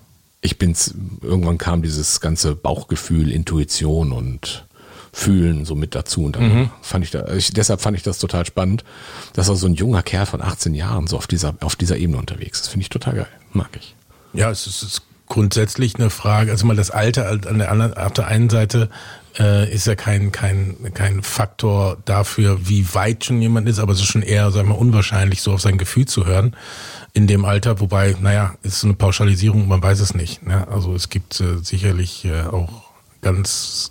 ich 0.42 0.58
bin's, 0.58 0.94
irgendwann 1.22 1.58
kam 1.58 1.82
dieses 1.82 2.20
ganze 2.20 2.54
Bauchgefühl, 2.54 3.32
Intuition 3.32 4.12
und 4.12 4.66
Fühlen 5.12 5.64
so 5.64 5.74
mit 5.74 5.94
dazu. 5.94 6.24
Und 6.24 6.36
dann 6.36 6.70
fand 6.82 7.04
ich 7.04 7.10
da, 7.10 7.26
ich, 7.32 7.50
deshalb 7.52 7.80
fand 7.80 7.96
ich 7.96 8.02
das 8.02 8.18
total 8.18 8.44
spannend, 8.44 8.84
dass 9.32 9.48
auch 9.48 9.56
so 9.56 9.66
ein 9.66 9.74
junger 9.74 10.02
Kerl 10.02 10.26
von 10.26 10.42
18 10.42 10.74
Jahren 10.74 11.06
so 11.06 11.16
auf 11.16 11.26
dieser, 11.26 11.54
auf 11.60 11.74
dieser 11.74 11.96
Ebene 11.96 12.18
unterwegs 12.18 12.60
ist. 12.60 12.68
Finde 12.68 12.82
ich 12.82 12.90
total 12.90 13.14
geil. 13.14 13.28
Mag 13.52 13.70
ich. 13.78 13.94
Ja, 14.34 14.50
es 14.50 14.66
ist, 14.66 14.82
es 14.82 14.88
ist 14.90 15.02
grundsätzlich 15.26 15.94
eine 15.94 16.10
Frage. 16.10 16.50
Also 16.50 16.66
mal 16.66 16.76
das 16.76 16.90
Alter 16.90 17.30
an 17.30 17.58
der 17.58 17.72
anderen, 17.72 17.94
auf 17.94 18.12
der 18.12 18.28
einen 18.28 18.50
Seite 18.50 18.90
äh, 19.38 19.72
ist 19.72 19.86
ja 19.86 19.94
kein 19.94 20.32
kein 20.32 20.76
kein 20.94 21.22
Faktor 21.22 21.96
dafür, 22.04 22.68
wie 22.68 22.94
weit 22.94 23.24
schon 23.24 23.40
jemand 23.40 23.68
ist, 23.68 23.78
aber 23.78 23.92
es 23.92 24.00
ist 24.00 24.06
schon 24.06 24.22
eher, 24.22 24.50
sagen 24.50 24.68
wir, 24.68 24.74
mal, 24.74 24.80
unwahrscheinlich, 24.80 25.42
so 25.42 25.52
auf 25.52 25.62
sein 25.62 25.78
Gefühl 25.78 26.06
zu 26.06 26.26
hören 26.26 26.54
in 27.16 27.26
dem 27.26 27.46
Alter. 27.46 27.80
Wobei, 27.80 28.14
naja, 28.20 28.54
ist 28.62 28.80
so 28.80 28.86
eine 28.86 28.94
Pauschalisierung, 28.94 29.66
man 29.66 29.82
weiß 29.82 30.00
es 30.00 30.14
nicht. 30.14 30.46
Ne? 30.46 30.68
Also 30.68 30.94
es 30.94 31.08
gibt 31.08 31.40
äh, 31.40 31.56
sicherlich 31.62 32.26
äh, 32.26 32.42
auch 32.42 32.82
ganz 33.22 33.90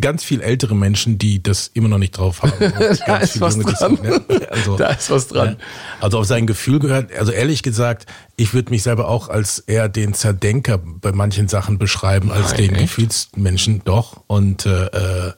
ganz 0.00 0.22
viel 0.22 0.40
ältere 0.40 0.76
Menschen, 0.76 1.18
die 1.18 1.42
das 1.42 1.70
immer 1.74 1.88
noch 1.88 1.98
nicht 1.98 2.16
drauf 2.16 2.42
haben. 2.42 2.52
Ganz 3.06 3.34
ist 3.34 3.40
was 3.40 3.56
Junge, 3.56 3.72
dran. 3.72 3.98
ne? 4.00 4.20
Also, 4.48 4.76
Da 4.76 4.90
ist 4.90 5.10
was 5.10 5.26
dran. 5.26 5.56
ja. 5.58 5.66
Also 6.00 6.20
auf 6.20 6.26
sein 6.26 6.46
Gefühl 6.46 6.78
gehört, 6.78 7.12
also 7.12 7.32
ehrlich 7.32 7.64
gesagt, 7.64 8.06
ich 8.36 8.54
würde 8.54 8.70
mich 8.70 8.84
selber 8.84 9.08
auch 9.08 9.28
als 9.28 9.58
eher 9.58 9.88
den 9.88 10.14
Zerdenker 10.14 10.78
bei 10.78 11.10
manchen 11.10 11.48
Sachen 11.48 11.78
beschreiben, 11.78 12.30
als 12.30 12.52
Nein, 12.52 12.58
den 12.58 12.70
echt? 12.74 12.82
Gefühlsmenschen 12.82 13.82
doch. 13.84 14.22
Und 14.28 14.66
äh, 14.66 14.86
äh, 14.86 15.32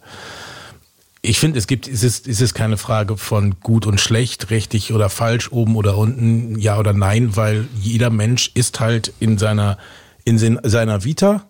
ich 1.22 1.38
finde, 1.38 1.58
es 1.58 1.66
gibt, 1.66 1.86
es 1.86 2.02
ist, 2.02 2.26
es 2.26 2.40
ist 2.40 2.54
keine 2.54 2.76
Frage 2.76 3.16
von 3.16 3.60
gut 3.60 3.86
und 3.86 4.00
schlecht, 4.00 4.50
richtig 4.50 4.92
oder 4.92 5.10
falsch, 5.10 5.52
oben 5.52 5.76
oder 5.76 5.98
unten, 5.98 6.58
ja 6.58 6.78
oder 6.78 6.92
nein, 6.92 7.36
weil 7.36 7.68
jeder 7.80 8.10
Mensch 8.10 8.50
ist 8.54 8.80
halt 8.80 9.12
in 9.20 9.36
seiner, 9.36 9.76
in 10.24 10.38
seiner 10.38 11.04
Vita 11.04 11.46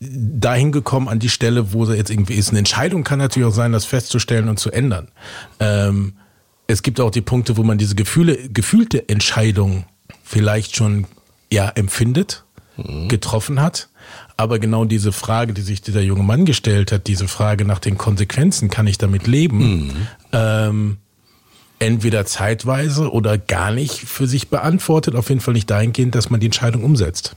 dahin 0.00 0.72
gekommen 0.72 1.08
an 1.08 1.18
die 1.18 1.30
Stelle, 1.30 1.72
wo 1.72 1.84
er 1.84 1.96
jetzt 1.96 2.10
irgendwie 2.10 2.34
ist. 2.34 2.50
Eine 2.50 2.58
Entscheidung 2.58 3.04
kann 3.04 3.18
natürlich 3.18 3.48
auch 3.48 3.54
sein, 3.54 3.72
das 3.72 3.86
festzustellen 3.86 4.48
und 4.48 4.58
zu 4.58 4.70
ändern. 4.70 5.08
Ähm, 5.58 6.14
es 6.66 6.82
gibt 6.82 7.00
auch 7.00 7.10
die 7.10 7.22
Punkte, 7.22 7.56
wo 7.56 7.62
man 7.62 7.78
diese 7.78 7.94
Gefühle, 7.94 8.48
gefühlte 8.50 9.08
Entscheidung 9.08 9.84
vielleicht 10.22 10.76
schon 10.76 11.06
ja 11.50 11.68
empfindet, 11.70 12.44
getroffen 13.08 13.60
hat. 13.60 13.88
Aber 14.36 14.58
genau 14.58 14.84
diese 14.84 15.12
Frage, 15.12 15.52
die 15.52 15.62
sich 15.62 15.80
dieser 15.80 16.00
junge 16.00 16.24
Mann 16.24 16.44
gestellt 16.44 16.90
hat, 16.90 17.06
diese 17.06 17.28
Frage 17.28 17.64
nach 17.64 17.78
den 17.78 17.96
Konsequenzen, 17.96 18.68
kann 18.68 18.86
ich 18.86 18.98
damit 18.98 19.26
leben? 19.28 19.92
Ähm, 20.32 20.96
entweder 21.78 22.26
zeitweise 22.26 23.12
oder 23.12 23.38
gar 23.38 23.70
nicht 23.70 24.00
für 24.00 24.26
sich 24.26 24.48
beantwortet, 24.48 25.14
auf 25.14 25.28
jeden 25.28 25.40
Fall 25.40 25.54
nicht 25.54 25.70
dahingehend, 25.70 26.14
dass 26.14 26.30
man 26.30 26.40
die 26.40 26.46
Entscheidung 26.46 26.82
umsetzt. 26.82 27.36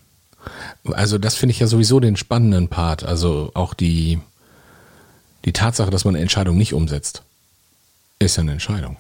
Also 0.92 1.18
das 1.18 1.36
finde 1.36 1.52
ich 1.52 1.60
ja 1.60 1.68
sowieso 1.68 2.00
den 2.00 2.16
spannenden 2.16 2.68
Part. 2.68 3.04
Also 3.04 3.52
auch 3.54 3.74
die, 3.74 4.20
die 5.46 5.54
Tatsache, 5.54 5.92
dass 5.92 6.06
man 6.06 6.16
eine 6.16 6.22
Entscheidung 6.24 6.58
nicht 6.58 6.74
umsetzt, 6.74 7.24
ist 8.20 8.38
ja 8.38 8.42
eine 8.42 8.54
Entscheidung. 8.54 8.98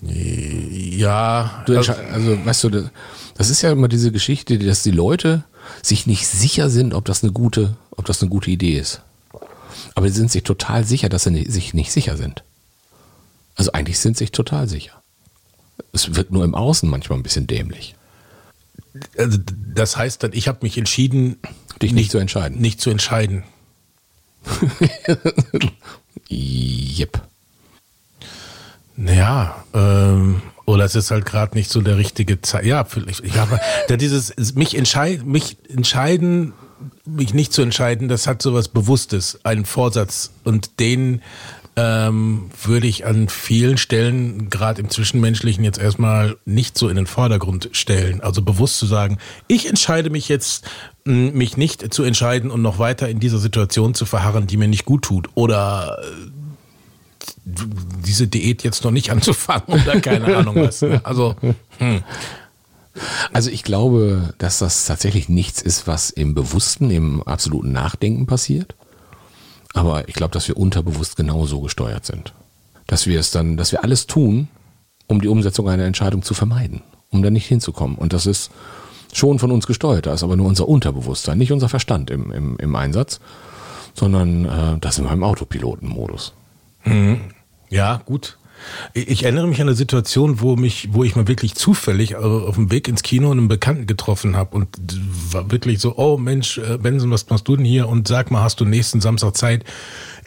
Ja, 0.00 1.64
also, 1.66 1.92
also 1.92 2.44
weißt 2.44 2.64
du, 2.64 2.90
das 3.36 3.50
ist 3.50 3.62
ja 3.62 3.72
immer 3.72 3.88
diese 3.88 4.12
Geschichte, 4.12 4.58
dass 4.58 4.82
die 4.82 4.90
Leute 4.90 5.44
sich 5.82 6.06
nicht 6.06 6.26
sicher 6.26 6.70
sind, 6.70 6.94
ob 6.94 7.04
das 7.04 7.22
eine 7.22 7.32
gute, 7.32 7.76
ob 7.90 8.04
das 8.04 8.20
eine 8.22 8.30
gute 8.30 8.50
Idee 8.50 8.78
ist. 8.78 9.00
Aber 9.94 10.08
sie 10.08 10.16
sind 10.16 10.30
sich 10.30 10.42
total 10.42 10.84
sicher, 10.84 11.08
dass 11.08 11.24
sie 11.24 11.50
sich 11.50 11.74
nicht 11.74 11.92
sicher 11.92 12.16
sind. 12.16 12.42
Also 13.56 13.72
eigentlich 13.72 13.98
sind 13.98 14.16
sie 14.16 14.24
sich 14.24 14.32
total 14.32 14.68
sicher. 14.68 15.02
Es 15.92 16.14
wird 16.14 16.30
nur 16.30 16.44
im 16.44 16.54
Außen 16.54 16.88
manchmal 16.88 17.18
ein 17.18 17.22
bisschen 17.22 17.46
dämlich. 17.46 17.94
also 19.16 19.38
das 19.74 19.96
heißt 19.96 20.22
dann, 20.22 20.32
ich 20.32 20.48
habe 20.48 20.58
mich 20.62 20.78
entschieden, 20.78 21.38
Dich 21.82 21.92
nicht 21.92 22.10
zu 22.10 22.18
entscheiden. 22.18 22.60
Nicht 22.60 22.80
zu 22.80 22.90
entscheiden. 22.90 23.44
Jep. 26.28 27.20
Ja, 28.96 29.64
ähm, 29.74 30.42
oder 30.66 30.84
es 30.84 30.94
ist 30.94 31.10
halt 31.10 31.26
gerade 31.26 31.56
nicht 31.56 31.70
so 31.70 31.80
der 31.80 31.96
richtige 31.96 32.40
Zeit. 32.40 32.64
Ja, 32.64 32.84
vielleicht. 32.84 33.24
Ich 33.24 33.36
habe 33.36 33.60
da 33.88 33.96
dieses 33.96 34.34
mich 34.54 34.76
entscheiden, 34.76 35.30
mich 35.30 35.56
entscheiden, 35.68 36.52
mich 37.04 37.34
nicht 37.34 37.52
zu 37.52 37.62
entscheiden, 37.62 38.08
das 38.08 38.26
hat 38.26 38.42
sowas 38.42 38.68
Bewusstes, 38.68 39.40
einen 39.44 39.64
Vorsatz 39.64 40.30
und 40.44 40.80
den 40.80 41.22
ähm, 41.76 42.50
würde 42.62 42.86
ich 42.86 43.04
an 43.04 43.28
vielen 43.28 43.78
Stellen, 43.78 44.48
gerade 44.48 44.80
im 44.80 44.90
Zwischenmenschlichen, 44.90 45.64
jetzt 45.64 45.78
erstmal 45.78 46.36
nicht 46.44 46.78
so 46.78 46.88
in 46.88 46.96
den 46.96 47.06
Vordergrund 47.06 47.70
stellen. 47.72 48.20
Also 48.20 48.42
bewusst 48.42 48.78
zu 48.78 48.86
sagen, 48.86 49.18
ich 49.48 49.68
entscheide 49.68 50.08
mich 50.10 50.28
jetzt, 50.28 50.64
mich 51.04 51.56
nicht 51.56 51.92
zu 51.92 52.04
entscheiden 52.04 52.50
und 52.50 52.62
noch 52.62 52.78
weiter 52.78 53.08
in 53.08 53.18
dieser 53.18 53.38
Situation 53.38 53.94
zu 53.94 54.06
verharren, 54.06 54.46
die 54.46 54.56
mir 54.56 54.68
nicht 54.68 54.84
gut 54.84 55.02
tut. 55.02 55.28
Oder 55.34 55.98
diese 57.44 58.26
Diät 58.26 58.62
jetzt 58.62 58.84
noch 58.84 58.90
nicht 58.90 59.10
anzufangen 59.10 59.82
oder 59.82 60.00
keine 60.00 60.36
Ahnung 60.36 60.56
was. 60.56 60.82
ne? 60.82 61.00
Also, 61.04 61.34
Also 63.32 63.50
ich 63.50 63.64
glaube, 63.64 64.34
dass 64.38 64.58
das 64.58 64.86
tatsächlich 64.86 65.28
nichts 65.28 65.60
ist, 65.60 65.86
was 65.86 66.10
im 66.10 66.34
Bewussten, 66.34 66.90
im 66.90 67.22
absoluten 67.22 67.72
Nachdenken 67.72 68.26
passiert. 68.26 68.74
Aber 69.72 70.08
ich 70.08 70.14
glaube, 70.14 70.32
dass 70.32 70.46
wir 70.46 70.56
unterbewusst 70.56 71.16
genauso 71.16 71.60
gesteuert 71.60 72.06
sind. 72.06 72.32
Dass 72.86 73.06
wir 73.06 73.18
es 73.18 73.30
dann, 73.32 73.56
dass 73.56 73.72
wir 73.72 73.82
alles 73.82 74.06
tun, 74.06 74.48
um 75.08 75.20
die 75.20 75.28
Umsetzung 75.28 75.68
einer 75.68 75.84
Entscheidung 75.84 76.22
zu 76.22 76.34
vermeiden, 76.34 76.82
um 77.10 77.22
da 77.22 77.30
nicht 77.30 77.46
hinzukommen. 77.46 77.96
Und 77.96 78.12
das 78.12 78.26
ist 78.26 78.50
schon 79.12 79.38
von 79.38 79.50
uns 79.50 79.66
gesteuert. 79.66 80.06
Da 80.06 80.14
ist 80.14 80.22
aber 80.22 80.36
nur 80.36 80.46
unser 80.46 80.68
Unterbewusstsein, 80.68 81.38
nicht 81.38 81.52
unser 81.52 81.68
Verstand 81.68 82.10
im, 82.10 82.30
im, 82.30 82.56
im 82.58 82.76
Einsatz, 82.76 83.20
sondern 83.94 84.44
äh, 84.44 84.78
das 84.80 84.96
sind 84.96 85.06
wir 85.06 85.12
im 85.12 85.24
Autopilotenmodus. 86.84 87.18
ja, 87.70 88.00
gut. 88.04 88.38
Ich 88.94 89.24
erinnere 89.24 89.46
mich 89.46 89.60
an 89.60 89.68
eine 89.68 89.76
Situation, 89.76 90.40
wo 90.40 90.56
mich, 90.56 90.88
wo 90.92 91.04
ich 91.04 91.16
mal 91.16 91.28
wirklich 91.28 91.54
zufällig 91.54 92.12
äh, 92.12 92.16
auf 92.16 92.54
dem 92.54 92.70
Weg 92.70 92.88
ins 92.88 93.02
Kino 93.02 93.30
einen 93.30 93.48
Bekannten 93.48 93.86
getroffen 93.86 94.36
habe 94.36 94.56
und 94.56 94.68
war 95.32 95.50
wirklich 95.50 95.80
so, 95.80 95.96
oh 95.96 96.16
Mensch, 96.16 96.58
äh, 96.58 96.78
Benson, 96.78 97.10
was 97.10 97.28
machst 97.28 97.46
du 97.48 97.56
denn 97.56 97.64
hier? 97.64 97.88
Und 97.88 98.08
sag 98.08 98.30
mal, 98.30 98.42
hast 98.42 98.60
du 98.60 98.64
nächsten 98.64 99.00
Samstag 99.00 99.36
Zeit? 99.36 99.64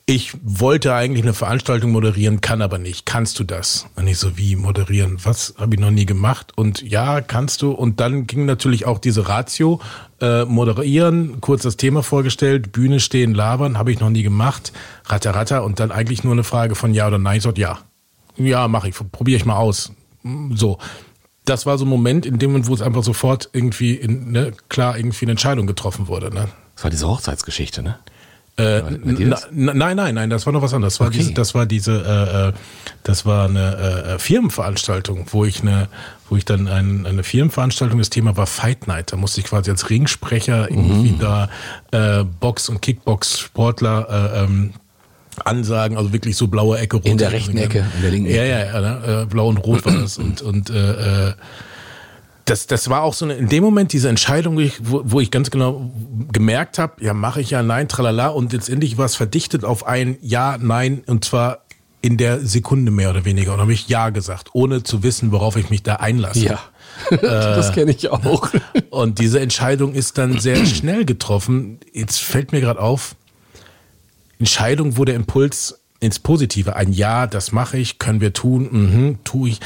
Ich 0.09 0.31
wollte 0.41 0.93
eigentlich 0.93 1.25
eine 1.25 1.33
Veranstaltung 1.33 1.91
moderieren, 1.91 2.39
kann 2.39 2.61
aber 2.61 2.77
nicht. 2.77 3.05
Kannst 3.05 3.39
du 3.39 3.43
das? 3.43 3.87
Und 3.97 4.07
ich 4.07 4.17
so, 4.17 4.37
wie 4.37 4.55
moderieren? 4.55 5.17
Was 5.23 5.55
habe 5.57 5.75
ich 5.75 5.81
noch 5.81 5.91
nie 5.91 6.05
gemacht? 6.05 6.53
Und 6.55 6.81
ja, 6.81 7.19
kannst 7.19 7.61
du. 7.61 7.71
Und 7.71 7.99
dann 7.99 8.25
ging 8.25 8.45
natürlich 8.45 8.85
auch 8.85 8.99
diese 8.99 9.27
Ratio, 9.27 9.81
äh, 10.21 10.45
moderieren, 10.45 11.41
kurz 11.41 11.63
das 11.63 11.75
Thema 11.75 12.03
vorgestellt, 12.03 12.71
Bühne 12.71 13.01
stehen, 13.01 13.33
labern, 13.33 13.77
habe 13.77 13.91
ich 13.91 13.99
noch 13.99 14.09
nie 14.09 14.23
gemacht, 14.23 14.71
ratter, 15.07 15.35
ratter. 15.35 15.65
Und 15.65 15.81
dann 15.81 15.91
eigentlich 15.91 16.23
nur 16.23 16.31
eine 16.31 16.45
Frage 16.45 16.75
von 16.75 16.93
ja 16.93 17.05
oder 17.05 17.17
nein. 17.17 17.39
Ich 17.39 17.43
sagte, 17.43 17.59
ja. 17.59 17.79
Ja, 18.37 18.69
mache 18.69 18.87
ich, 18.87 18.95
probiere 19.11 19.35
ich 19.35 19.45
mal 19.45 19.57
aus. 19.57 19.91
So. 20.51 20.77
Das 21.43 21.65
war 21.65 21.77
so 21.77 21.83
ein 21.83 21.89
Moment, 21.89 22.25
in 22.25 22.39
dem 22.39 22.51
Moment, 22.51 22.67
wo 22.67 22.73
es 22.73 22.81
einfach 22.81 23.03
sofort 23.03 23.49
irgendwie, 23.51 23.95
in, 23.95 24.31
ne, 24.31 24.53
klar, 24.69 24.97
irgendwie 24.97 25.25
eine 25.25 25.31
Entscheidung 25.31 25.67
getroffen 25.67 26.07
wurde. 26.07 26.33
Ne? 26.33 26.47
Das 26.75 26.85
war 26.85 26.91
diese 26.91 27.09
Hochzeitsgeschichte, 27.09 27.83
ne? 27.83 27.99
Äh, 28.59 28.81
nein, 29.51 29.95
nein, 29.97 30.15
nein, 30.15 30.29
das 30.31 30.45
war 30.47 30.53
noch 30.53 30.63
was 30.63 30.73
anderes. 30.73 30.95
Das 30.95 30.99
war 30.99 31.07
Okay. 31.09 31.17
diese, 31.19 31.33
das 31.33 31.53
war 31.53 31.65
diese, 31.67 31.91
äh, 32.03 32.47
äh, 32.49 32.53
das 33.03 33.25
war 33.25 33.47
eine 33.47 33.77
äh, 34.15 34.19
Firmenveranstaltung, 34.19 35.27
wo 35.31 35.45
ich 35.45 35.61
eine, 35.61 35.87
wo 36.27 36.35
ich 36.37 36.43
dann 36.45 36.67
ein, 36.67 37.05
eine 37.05 37.21
Firmenveranstaltung, 37.23 37.99
das 37.99 38.09
Thema 38.09 38.35
war 38.35 38.47
Fight 38.47 38.87
Night. 38.87 39.13
Da 39.13 39.17
musste 39.17 39.41
ich 39.41 39.45
quasi 39.45 39.69
als 39.69 39.89
Ringsprecher 39.91 40.71
irgendwie 40.71 41.11
Mhm. 41.11 41.19
da 41.19 41.49
äh, 41.91 42.23
Box- 42.23 42.67
und 42.69 42.81
Kickbox-Sportler 42.81 44.07
äh, 44.33 44.43
ähm, 44.43 44.73
ansagen, 45.45 45.95
also 45.97 46.11
wirklich 46.13 46.35
so 46.35 46.47
blaue 46.47 46.79
Ecke, 46.79 46.97
rote 46.97 47.09
In 47.09 47.17
der 47.19 47.31
rechten 47.31 47.57
Ecke, 47.57 47.85
in 47.95 48.01
der 48.01 48.09
linken 48.11 48.29
Ja, 48.31 48.41
Ecke. 48.43 48.49
ja, 48.49 48.65
ja, 48.65 48.81
ne? 48.81 49.21
äh, 49.21 49.25
blau 49.27 49.49
und 49.49 49.57
rot 49.57 49.85
war 49.85 49.93
das 49.93 50.17
und 50.17 50.41
und 50.41 50.71
äh, 50.71 51.27
äh, 51.29 51.33
das, 52.49 52.65
das 52.65 52.89
war 52.89 53.03
auch 53.03 53.13
so 53.13 53.25
eine, 53.25 53.35
in 53.35 53.49
dem 53.49 53.63
Moment 53.63 53.91
diese 53.93 54.09
Entscheidung, 54.09 54.55
wo 54.55 54.59
ich, 54.61 54.73
wo, 54.81 55.01
wo 55.03 55.19
ich 55.19 55.31
ganz 55.31 55.51
genau 55.51 55.91
gemerkt 56.31 56.79
habe, 56.79 57.03
ja, 57.03 57.13
mache 57.13 57.41
ich 57.41 57.51
ja, 57.51 57.61
nein, 57.61 57.87
tralala, 57.87 58.27
und 58.29 58.53
letztendlich 58.53 58.97
war 58.97 59.05
es 59.05 59.15
verdichtet 59.15 59.65
auf 59.65 59.85
ein 59.85 60.17
Ja, 60.21 60.57
nein, 60.59 61.03
und 61.07 61.25
zwar 61.25 61.65
in 62.01 62.15
der 62.15 62.39
Sekunde 62.39 62.89
mehr 62.89 63.09
oder 63.09 63.25
weniger. 63.25 63.53
Und 63.53 63.59
habe 63.59 63.73
ich 63.73 63.89
Ja 63.89 64.09
gesagt, 64.09 64.49
ohne 64.53 64.83
zu 64.83 65.03
wissen, 65.03 65.31
worauf 65.31 65.57
ich 65.57 65.69
mich 65.69 65.83
da 65.83 65.95
einlasse. 65.95 66.45
Ja, 66.45 66.59
das 67.09 67.73
kenne 67.73 67.91
ich 67.91 68.09
auch. 68.09 68.49
Und 68.91 69.19
diese 69.19 69.41
Entscheidung 69.41 69.93
ist 69.93 70.17
dann 70.17 70.39
sehr 70.39 70.65
schnell 70.65 71.03
getroffen. 71.03 71.79
Jetzt 71.91 72.19
fällt 72.19 72.53
mir 72.53 72.61
gerade 72.61 72.79
auf, 72.79 73.15
Entscheidung, 74.39 74.97
wo 74.97 75.03
der 75.03 75.15
Impuls 75.15 75.81
ins 75.99 76.19
Positive, 76.19 76.75
ein 76.75 76.93
Ja, 76.93 77.27
das 77.27 77.51
mache 77.51 77.77
ich, 77.77 77.97
können 77.97 78.21
wir 78.21 78.33
tun, 78.33 78.69
mhm, 78.71 79.19
tue 79.23 79.49
ich. 79.49 79.59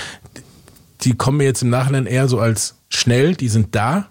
Die 1.04 1.14
kommen 1.16 1.38
mir 1.38 1.46
jetzt 1.46 1.62
im 1.64 1.70
Nachhinein 1.70 2.06
eher 2.06 2.28
so 2.28 2.40
als 2.40 2.76
schnell, 2.90 3.36
die 3.36 3.50
sind 3.50 3.76
da 3.76 4.10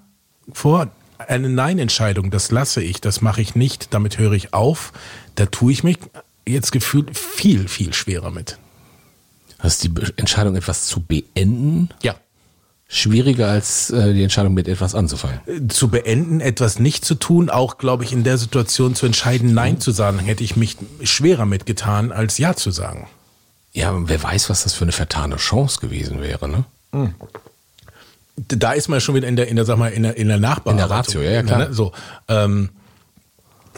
vor. 0.53 0.91
Eine 1.19 1.49
Nein-Entscheidung, 1.51 2.31
das 2.31 2.51
lasse 2.51 2.83
ich, 2.83 3.01
das 3.01 3.21
mache 3.21 3.43
ich 3.43 3.55
nicht, 3.55 3.93
damit 3.95 4.19
höre 4.19 4.33
ich 4.33 4.55
auf. 4.55 4.93
Da 5.35 5.47
tue 5.47 5.73
ich 5.73 5.85
mich 5.85 5.99
jetzt 6.47 6.73
gefühlt 6.73 7.17
viel, 7.17 7.69
viel 7.69 7.93
schwerer 7.93 8.31
mit. 8.31 8.59
Das 9.63 9.75
ist 9.75 9.85
die 9.85 9.93
Entscheidung, 10.17 10.57
etwas 10.57 10.87
zu 10.87 11.01
beenden, 11.01 11.91
Ja. 12.03 12.15
schwieriger 12.89 13.49
als 13.49 13.91
äh, 13.91 14.15
die 14.15 14.23
Entscheidung, 14.23 14.55
mit 14.55 14.67
etwas 14.67 14.95
anzufangen. 14.95 15.69
zu 15.69 15.89
beenden, 15.89 16.41
etwas 16.41 16.79
nicht 16.79 17.05
zu 17.05 17.15
tun, 17.15 17.51
auch, 17.51 17.77
glaube 17.77 18.03
ich, 18.05 18.13
in 18.13 18.25
der 18.25 18.39
Situation 18.39 18.95
zu 18.95 19.05
entscheiden, 19.05 19.53
Nein 19.53 19.79
zu 19.79 19.91
sagen, 19.93 20.19
hätte 20.19 20.43
ich 20.43 20.57
mich 20.57 20.79
schwerer 21.03 21.45
mitgetan, 21.45 22.11
als 22.11 22.39
Ja 22.39 22.57
zu 22.57 22.71
sagen. 22.71 23.07
Ja, 23.73 23.93
wer 24.09 24.23
weiß, 24.23 24.49
was 24.49 24.65
das 24.65 24.73
für 24.73 24.83
eine 24.87 24.93
vertane 24.93 25.37
Chance 25.37 25.79
gewesen 25.81 26.21
wäre, 26.23 26.49
ne? 26.49 26.65
Da 28.37 28.73
ist 28.73 28.89
man 28.89 29.01
schon 29.01 29.15
wieder 29.15 29.29
in 29.29 29.37
der, 29.37 29.49
in 29.49 29.57
der, 29.57 29.65
sag 29.65 29.79
mal, 29.79 29.93
in 29.93 30.03
der, 30.03 30.17
in 30.17 30.29
der 30.29 30.39
Nachbearbeitung. 30.39 30.73
In 30.73 30.89
der 30.89 30.91
Ratio, 30.91 31.21
ja, 31.21 31.31
ja, 31.31 31.43
klar. 31.43 31.59
Ne? 31.59 31.75
So, 31.75 31.93
ähm, 32.29 32.71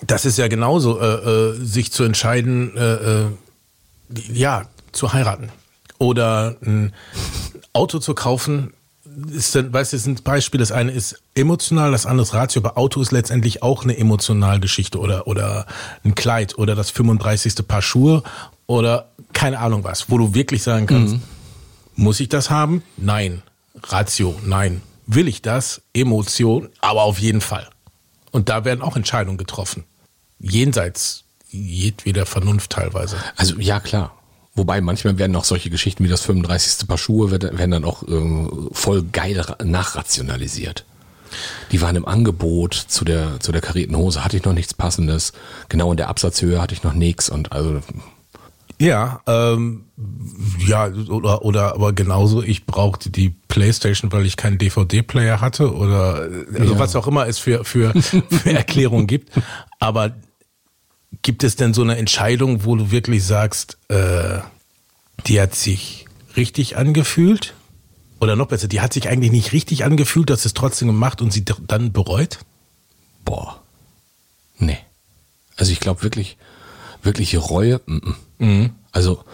das 0.06 0.24
ist 0.24 0.38
ja 0.38 0.48
genauso, 0.48 1.00
äh, 1.00 1.06
äh, 1.06 1.64
sich 1.64 1.92
zu 1.92 2.04
entscheiden, 2.04 2.76
äh, 2.76 2.94
äh, 2.94 3.26
ja, 4.32 4.66
zu 4.92 5.12
heiraten 5.12 5.50
oder 5.98 6.56
ein 6.64 6.92
Auto 7.72 7.98
zu 7.98 8.14
kaufen. 8.14 8.72
Ist 9.30 9.54
dann, 9.54 9.72
weißt 9.72 9.92
du, 9.92 9.96
das 9.96 10.04
sind 10.04 10.24
Beispiele. 10.24 10.62
Das 10.62 10.72
eine 10.72 10.90
ist 10.90 11.22
emotional, 11.34 11.92
das 11.92 12.06
andere 12.06 12.26
ist 12.26 12.34
Ratio. 12.34 12.62
Aber 12.62 12.78
Auto 12.78 13.00
ist 13.00 13.12
letztendlich 13.12 13.62
auch 13.62 13.84
eine 13.84 13.96
emotionale 13.96 14.60
Geschichte 14.60 14.98
oder, 14.98 15.26
oder 15.26 15.66
ein 16.04 16.14
Kleid 16.14 16.58
oder 16.58 16.74
das 16.74 16.90
35. 16.90 17.66
Paar 17.68 17.82
Schuhe 17.82 18.22
oder 18.66 19.10
keine 19.32 19.58
Ahnung 19.58 19.84
was, 19.84 20.10
wo 20.10 20.18
du 20.18 20.34
wirklich 20.34 20.62
sagen 20.62 20.86
kannst, 20.86 21.16
muss 21.94 22.20
ich 22.20 22.28
das 22.28 22.50
haben? 22.50 22.82
Nein. 22.96 23.42
Ratio, 23.82 24.38
nein. 24.44 24.82
Will 25.06 25.28
ich 25.28 25.42
das? 25.42 25.82
Emotion, 25.94 26.68
aber 26.80 27.02
auf 27.02 27.18
jeden 27.18 27.40
Fall. 27.40 27.68
Und 28.30 28.48
da 28.48 28.64
werden 28.64 28.82
auch 28.82 28.96
Entscheidungen 28.96 29.36
getroffen. 29.38 29.84
Jenseits 30.38 31.24
jedweder 31.50 32.24
Vernunft 32.26 32.70
teilweise. 32.70 33.16
Also 33.36 33.56
ja, 33.58 33.80
klar. 33.80 34.16
Wobei 34.54 34.80
manchmal 34.80 35.18
werden 35.18 35.34
auch 35.36 35.44
solche 35.44 35.70
Geschichten 35.70 36.04
wie 36.04 36.08
das 36.08 36.20
35. 36.22 36.86
Paar 36.86 36.98
Schuhe 36.98 37.30
werden, 37.30 37.70
dann 37.70 37.84
auch 37.84 38.02
äh, 38.02 38.48
voll 38.72 39.02
geil 39.02 39.40
ra- 39.40 39.56
nachrationalisiert. 39.64 40.84
Die 41.72 41.80
waren 41.80 41.96
im 41.96 42.06
Angebot 42.06 42.74
zu 42.74 43.04
der, 43.06 43.40
zu 43.40 43.52
der 43.52 43.62
karierten 43.62 43.96
Hose, 43.96 44.22
hatte 44.24 44.36
ich 44.36 44.44
noch 44.44 44.52
nichts 44.52 44.74
passendes. 44.74 45.32
Genau 45.70 45.90
in 45.90 45.96
der 45.96 46.08
Absatzhöhe 46.08 46.60
hatte 46.60 46.74
ich 46.74 46.82
noch 46.82 46.92
nichts 46.92 47.30
und 47.30 47.52
also 47.52 47.80
Ja, 48.82 49.20
ähm, 49.26 49.84
ja, 50.66 50.88
oder, 50.88 51.44
oder 51.44 51.74
aber 51.74 51.92
genauso, 51.92 52.42
ich 52.42 52.66
brauchte 52.66 53.10
die 53.10 53.30
Playstation, 53.48 54.10
weil 54.12 54.26
ich 54.26 54.36
keinen 54.36 54.58
DVD-Player 54.58 55.40
hatte 55.40 55.72
oder 55.74 56.28
also 56.58 56.72
Ja. 56.74 56.78
was 56.78 56.96
auch 56.96 57.06
immer 57.06 57.26
es 57.28 57.38
für, 57.38 57.64
für, 57.64 57.92
für 58.02 58.50
Erklärungen 58.52 59.06
gibt. 59.06 59.30
Aber 59.78 60.14
gibt 61.22 61.44
es 61.44 61.54
denn 61.56 61.74
so 61.74 61.82
eine 61.82 61.96
Entscheidung, 61.96 62.64
wo 62.64 62.74
du 62.74 62.90
wirklich 62.90 63.24
sagst, 63.24 63.78
äh, 63.88 64.38
die 65.26 65.40
hat 65.40 65.54
sich 65.54 66.06
richtig 66.36 66.76
angefühlt? 66.76 67.54
Oder 68.18 68.34
noch 68.36 68.46
besser, 68.48 68.66
die 68.68 68.80
hat 68.80 68.92
sich 68.92 69.08
eigentlich 69.08 69.32
nicht 69.32 69.52
richtig 69.52 69.84
angefühlt, 69.84 70.30
dass 70.30 70.44
es 70.44 70.54
trotzdem 70.54 70.88
gemacht 70.88 71.22
und 71.22 71.32
sie 71.32 71.44
dann 71.44 71.92
bereut? 71.92 72.38
boah, 73.24 73.62
nee. 74.58 74.78
Also 75.56 75.70
ich 75.70 75.78
glaube 75.78 76.02
wirklich, 76.02 76.36
wirkliche 77.04 77.38
Reue, 77.38 77.80
mm, 77.86 78.44
mm. 78.44 78.70
Also 78.92 79.24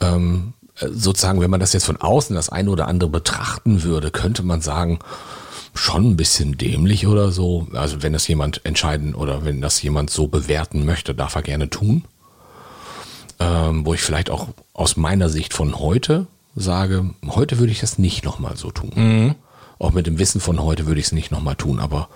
ähm, 0.00 0.52
sozusagen, 0.78 1.40
wenn 1.40 1.50
man 1.50 1.60
das 1.60 1.72
jetzt 1.72 1.84
von 1.84 1.96
außen 1.96 2.34
das 2.36 2.48
eine 2.48 2.70
oder 2.70 2.88
andere 2.88 3.10
betrachten 3.10 3.82
würde, 3.82 4.10
könnte 4.10 4.42
man 4.42 4.60
sagen, 4.60 4.98
schon 5.74 6.10
ein 6.10 6.16
bisschen 6.16 6.58
dämlich 6.58 7.06
oder 7.06 7.32
so. 7.32 7.66
Also 7.72 8.02
wenn 8.02 8.12
das 8.12 8.28
jemand 8.28 8.64
entscheiden 8.64 9.14
oder 9.14 9.44
wenn 9.44 9.60
das 9.60 9.80
jemand 9.82 10.10
so 10.10 10.28
bewerten 10.28 10.84
möchte, 10.84 11.14
darf 11.14 11.34
er 11.34 11.42
gerne 11.42 11.70
tun. 11.70 12.04
Ähm, 13.40 13.84
wo 13.86 13.94
ich 13.94 14.02
vielleicht 14.02 14.30
auch 14.30 14.48
aus 14.74 14.96
meiner 14.96 15.28
Sicht 15.28 15.54
von 15.54 15.78
heute 15.78 16.26
sage, 16.54 17.10
heute 17.26 17.58
würde 17.58 17.72
ich 17.72 17.80
das 17.80 17.98
nicht 17.98 18.24
nochmal 18.24 18.56
so 18.56 18.70
tun. 18.70 18.92
Auch 19.78 19.92
mit 19.92 20.06
dem 20.06 20.18
Wissen 20.18 20.40
von 20.40 20.62
heute 20.62 20.86
würde 20.86 21.00
ich 21.00 21.06
es 21.06 21.12
nicht 21.12 21.32
nochmal 21.32 21.56
tun, 21.56 21.80
aber 21.80 22.08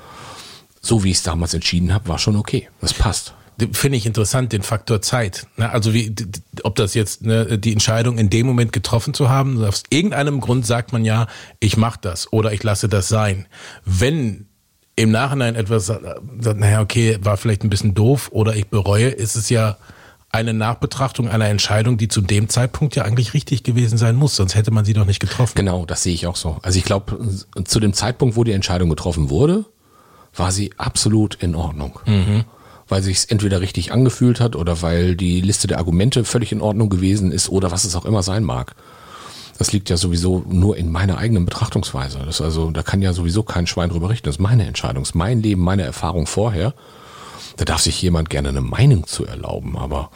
so 0.81 1.03
wie 1.03 1.11
ich 1.11 1.17
es 1.17 1.23
damals 1.23 1.53
entschieden 1.55 1.93
habe, 1.93 2.09
war 2.09 2.19
schon 2.19 2.37
okay. 2.37 2.69
Das 2.81 2.95
passt. 2.95 3.35
Finde 3.73 3.97
ich 3.97 4.05
interessant, 4.05 4.53
den 4.53 4.63
Faktor 4.63 5.01
Zeit. 5.01 5.47
Ne, 5.57 5.71
Also 5.71 5.95
wie, 5.95 6.15
ob 6.63 6.77
das 6.77 6.95
jetzt 6.95 7.25
ne, 7.25 7.59
die 7.59 7.73
Entscheidung 7.73 8.19
in 8.19 8.29
dem 8.29 8.47
Moment 8.47 8.73
getroffen 8.73 9.15
zu 9.15 9.29
haben, 9.31 9.65
aus 9.65 9.83
irgendeinem 9.89 10.41
Grund 10.41 10.67
sagt 10.67 10.93
man 10.93 11.05
ja, 11.05 11.27
ich 11.59 11.77
mache 11.77 11.99
das 12.03 12.33
oder 12.33 12.53
ich 12.53 12.63
lasse 12.63 12.89
das 12.89 13.09
sein. 13.09 13.47
Wenn 13.85 14.47
im 14.95 15.11
Nachhinein 15.11 15.55
etwas 15.55 15.87
sagt, 15.87 16.05
sagt, 16.39 16.61
naja, 16.61 16.81
okay, 16.81 17.19
war 17.23 17.37
vielleicht 17.37 17.65
ein 17.65 17.71
bisschen 17.71 17.95
doof 17.95 18.31
oder 18.33 18.57
ich 18.57 18.69
bereue, 18.69 19.09
ist 19.09 19.37
es 19.37 19.49
ja 19.49 19.77
eine 20.31 20.53
Nachbetrachtung 20.53 21.29
einer 21.29 21.47
Entscheidung, 21.47 21.97
die 21.97 22.09
zu 22.09 22.21
dem 22.21 22.49
Zeitpunkt 22.49 22.97
ja 22.97 23.05
eigentlich 23.05 23.33
richtig 23.33 23.63
gewesen 23.63 23.97
sein 23.97 24.17
muss, 24.17 24.37
sonst 24.37 24.55
hätte 24.55 24.71
man 24.71 24.85
sie 24.85 24.93
doch 24.93 25.07
nicht 25.07 25.21
getroffen. 25.21 25.53
Genau, 25.55 25.87
das 25.87 26.03
sehe 26.03 26.13
ich 26.15 26.27
auch 26.27 26.37
so. 26.37 26.59
Also 26.63 26.79
ich 26.79 26.85
glaube, 26.85 27.19
zu 27.65 27.81
dem 27.81 27.93
Zeitpunkt, 27.93 28.37
wo 28.37 28.45
die 28.45 28.53
Entscheidung 28.53 28.91
getroffen 28.91 29.31
wurde, 29.31 29.65
war 30.35 30.53
sie 30.53 30.73
absolut 30.77 31.37
in 31.37 31.55
Ordnung. 31.55 31.99
Weil 32.89 33.03
sich 33.03 33.19
es 33.19 33.25
entweder 33.25 33.61
richtig 33.61 33.93
angefühlt 33.93 34.41
hat 34.41 34.55
oder 34.55 34.83
weil 34.83 35.17
die 35.17 35.41
Liste 35.41 35.67
der 35.67 35.79
Argumente 35.79 36.25
völlig 36.25 36.53
in 36.53 36.61
Ordnung 36.61 36.89
gewesen 36.89 37.33
ist 37.33 37.49
oder 37.49 37.71
was 37.71 37.85
es 37.85 37.97
auch 37.97 38.05
immer 38.05 38.23
sein 38.23 38.45
mag. 38.45 38.75
Das 39.59 39.73
liegt 39.73 39.89
ja 39.89 39.97
sowieso 39.97 40.45
nur 40.49 40.77
in 40.77 40.93
meiner 40.93 41.19
eigenen 41.19 41.47
Betrachtungsweise. 41.47 42.21
Das 42.25 42.41
also, 42.41 42.71
da 42.71 42.83
kann 42.83 43.03
ja 43.03 43.13
sowieso 43.13 43.43
kein 43.43 43.67
Schwein 43.67 43.89
drüber 43.89 44.11
richten. 44.11 44.27
Das 44.27 44.37
ist 44.37 44.41
meine 44.41 44.67
Entscheidung, 44.67 45.03
das 45.03 45.11
ist 45.11 45.15
mein 45.15 45.43
Leben, 45.43 45.63
meine 45.63 45.83
Erfahrung 45.83 46.27
vorher. 46.27 46.75
Da 47.57 47.65
darf 47.65 47.81
sich 47.81 48.01
jemand 48.03 48.29
gerne 48.29 48.51
eine 48.51 48.61
Meinung 48.61 49.07
zu 49.07 49.25
erlauben, 49.25 49.79
aber 49.79 50.11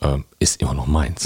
ähm, 0.00 0.24
ist 0.38 0.62
immer 0.62 0.74
noch 0.74 0.86
meins. 0.86 1.24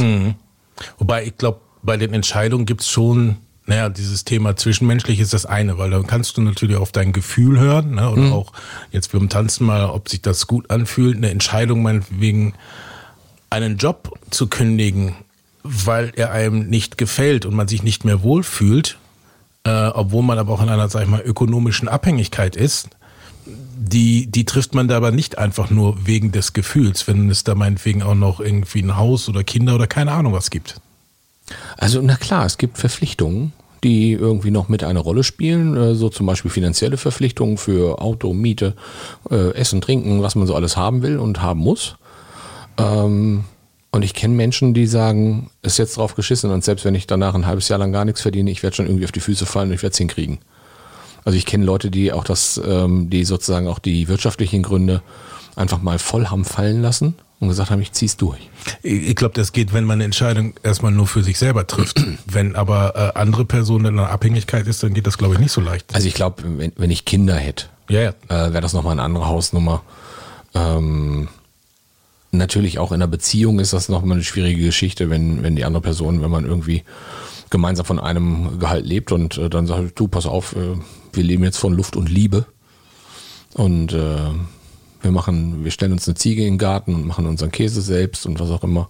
Wobei 0.98 1.26
ich 1.26 1.36
glaube, 1.36 1.60
bei 1.82 1.96
den 1.96 2.14
Entscheidungen 2.14 2.64
gibt's 2.64 2.88
schon, 2.88 3.36
naja, 3.72 3.88
dieses 3.88 4.24
Thema 4.24 4.54
zwischenmenschlich 4.54 5.18
ist 5.18 5.32
das 5.32 5.46
eine, 5.46 5.78
weil 5.78 5.88
dann 5.90 6.06
kannst 6.06 6.36
du 6.36 6.42
natürlich 6.42 6.76
auf 6.76 6.92
dein 6.92 7.14
Gefühl 7.14 7.58
hören, 7.58 7.94
ne, 7.94 8.10
oder 8.10 8.32
auch 8.32 8.52
jetzt 8.90 9.12
beim 9.12 9.30
Tanzen 9.30 9.64
mal, 9.64 9.86
ob 9.86 10.10
sich 10.10 10.20
das 10.20 10.46
gut 10.46 10.70
anfühlt, 10.70 11.16
eine 11.16 11.30
Entscheidung 11.30 11.82
meinetwegen 11.82 12.52
einen 13.48 13.78
Job 13.78 14.18
zu 14.28 14.48
kündigen, 14.48 15.14
weil 15.62 16.12
er 16.16 16.32
einem 16.32 16.68
nicht 16.68 16.98
gefällt 16.98 17.46
und 17.46 17.54
man 17.54 17.66
sich 17.66 17.82
nicht 17.82 18.04
mehr 18.04 18.22
wohlfühlt, 18.22 18.98
äh, 19.64 19.86
obwohl 19.86 20.22
man 20.22 20.38
aber 20.38 20.52
auch 20.52 20.62
in 20.62 20.68
einer, 20.68 20.90
sag 20.90 21.04
ich 21.04 21.08
mal, 21.08 21.22
ökonomischen 21.22 21.88
Abhängigkeit 21.88 22.56
ist, 22.56 22.90
die, 23.46 24.26
die 24.26 24.44
trifft 24.44 24.74
man 24.74 24.86
da 24.86 24.98
aber 24.98 25.12
nicht 25.12 25.38
einfach 25.38 25.70
nur 25.70 26.06
wegen 26.06 26.30
des 26.30 26.52
Gefühls, 26.52 27.08
wenn 27.08 27.30
es 27.30 27.42
da 27.42 27.54
meinetwegen 27.54 28.02
auch 28.02 28.14
noch 28.14 28.38
irgendwie 28.38 28.82
ein 28.82 28.98
Haus 28.98 29.30
oder 29.30 29.44
Kinder 29.44 29.76
oder 29.76 29.86
keine 29.86 30.12
Ahnung 30.12 30.34
was 30.34 30.50
gibt. 30.50 30.78
Also 31.78 32.02
na 32.02 32.16
klar, 32.16 32.44
es 32.44 32.58
gibt 32.58 32.76
Verpflichtungen, 32.76 33.54
die 33.84 34.12
irgendwie 34.12 34.50
noch 34.50 34.68
mit 34.68 34.84
einer 34.84 35.00
Rolle 35.00 35.24
spielen, 35.24 35.76
äh, 35.76 35.94
so 35.94 36.08
zum 36.08 36.26
Beispiel 36.26 36.50
finanzielle 36.50 36.96
Verpflichtungen 36.96 37.58
für 37.58 38.00
Auto, 38.00 38.32
Miete, 38.32 38.74
äh, 39.30 39.52
Essen, 39.54 39.80
Trinken, 39.80 40.22
was 40.22 40.34
man 40.34 40.46
so 40.46 40.54
alles 40.54 40.76
haben 40.76 41.02
will 41.02 41.18
und 41.18 41.42
haben 41.42 41.60
muss. 41.60 41.96
Ähm, 42.78 43.44
und 43.90 44.02
ich 44.02 44.14
kenne 44.14 44.34
Menschen, 44.34 44.72
die 44.72 44.86
sagen, 44.86 45.50
ist 45.60 45.78
jetzt 45.78 45.96
drauf 45.96 46.14
geschissen 46.14 46.50
und 46.50 46.64
selbst 46.64 46.84
wenn 46.84 46.94
ich 46.94 47.06
danach 47.06 47.34
ein 47.34 47.46
halbes 47.46 47.68
Jahr 47.68 47.78
lang 47.78 47.92
gar 47.92 48.04
nichts 48.04 48.22
verdiene, 48.22 48.50
ich 48.50 48.62
werde 48.62 48.76
schon 48.76 48.86
irgendwie 48.86 49.04
auf 49.04 49.12
die 49.12 49.20
Füße 49.20 49.44
fallen 49.44 49.68
und 49.68 49.74
ich 49.74 49.82
werde 49.82 49.92
es 49.92 49.98
hinkriegen. 49.98 50.38
Also 51.24 51.36
ich 51.36 51.46
kenne 51.46 51.64
Leute, 51.64 51.90
die 51.90 52.12
auch 52.12 52.24
das, 52.24 52.60
ähm, 52.64 53.10
die 53.10 53.24
sozusagen 53.24 53.68
auch 53.68 53.78
die 53.78 54.08
wirtschaftlichen 54.08 54.62
Gründe 54.62 55.02
einfach 55.56 55.82
mal 55.82 55.98
voll 55.98 56.26
haben 56.26 56.44
fallen 56.44 56.82
lassen 56.82 57.14
und 57.42 57.48
gesagt 57.48 57.70
haben, 57.70 57.82
ich 57.82 57.90
zieh's 57.90 58.16
durch. 58.16 58.38
Ich, 58.84 59.16
glaube, 59.16 59.34
das 59.34 59.50
geht, 59.50 59.72
wenn 59.72 59.82
man 59.82 59.94
eine 59.94 60.04
Entscheidung 60.04 60.54
erstmal 60.62 60.92
nur 60.92 61.08
für 61.08 61.24
sich 61.24 61.38
selber 61.38 61.66
trifft. 61.66 62.00
wenn 62.26 62.54
aber 62.54 62.94
äh, 62.94 63.18
andere 63.18 63.44
Personen 63.44 63.86
in 63.86 63.98
einer 63.98 64.10
Abhängigkeit 64.10 64.68
ist, 64.68 64.84
dann 64.84 64.94
geht 64.94 65.08
das, 65.08 65.18
glaube 65.18 65.34
ich, 65.34 65.40
nicht 65.40 65.50
so 65.50 65.60
leicht. 65.60 65.92
Also 65.92 66.06
ich 66.06 66.14
glaube, 66.14 66.44
wenn, 66.46 66.72
wenn 66.76 66.90
ich 66.92 67.04
Kinder 67.04 67.34
hätte, 67.34 67.66
Ja, 67.88 68.00
ja. 68.00 68.10
äh, 68.28 68.52
wäre 68.52 68.60
das 68.60 68.74
nochmal 68.74 68.92
eine 68.92 69.02
andere 69.02 69.26
Hausnummer. 69.26 69.82
Ähm, 70.54 71.26
natürlich 72.30 72.78
auch 72.78 72.92
in 72.92 73.02
einer 73.02 73.08
Beziehung 73.08 73.58
ist 73.58 73.72
das 73.72 73.88
nochmal 73.88 74.18
eine 74.18 74.24
schwierige 74.24 74.62
Geschichte, 74.62 75.10
wenn, 75.10 75.42
wenn 75.42 75.56
die 75.56 75.64
andere 75.64 75.82
Person, 75.82 76.22
wenn 76.22 76.30
man 76.30 76.46
irgendwie 76.46 76.84
gemeinsam 77.50 77.84
von 77.84 77.98
einem 77.98 78.60
Gehalt 78.60 78.86
lebt 78.86 79.10
und 79.10 79.36
äh, 79.36 79.50
dann 79.50 79.66
sagt, 79.66 79.98
du, 79.98 80.06
pass 80.06 80.26
auf, 80.26 80.54
äh, 80.54 80.76
wir 81.12 81.24
leben 81.24 81.42
jetzt 81.42 81.58
von 81.58 81.72
Luft 81.74 81.96
und 81.96 82.08
Liebe 82.08 82.46
und 83.54 83.92
äh, 83.92 84.30
wir 85.02 85.10
machen, 85.10 85.64
wir 85.64 85.70
stellen 85.70 85.92
uns 85.92 86.06
eine 86.08 86.14
Ziege 86.14 86.42
in 86.42 86.54
den 86.54 86.58
Garten 86.58 86.94
und 86.94 87.06
machen 87.06 87.26
unseren 87.26 87.50
Käse 87.50 87.82
selbst 87.82 88.26
und 88.26 88.40
was 88.40 88.50
auch 88.50 88.62
immer. 88.64 88.88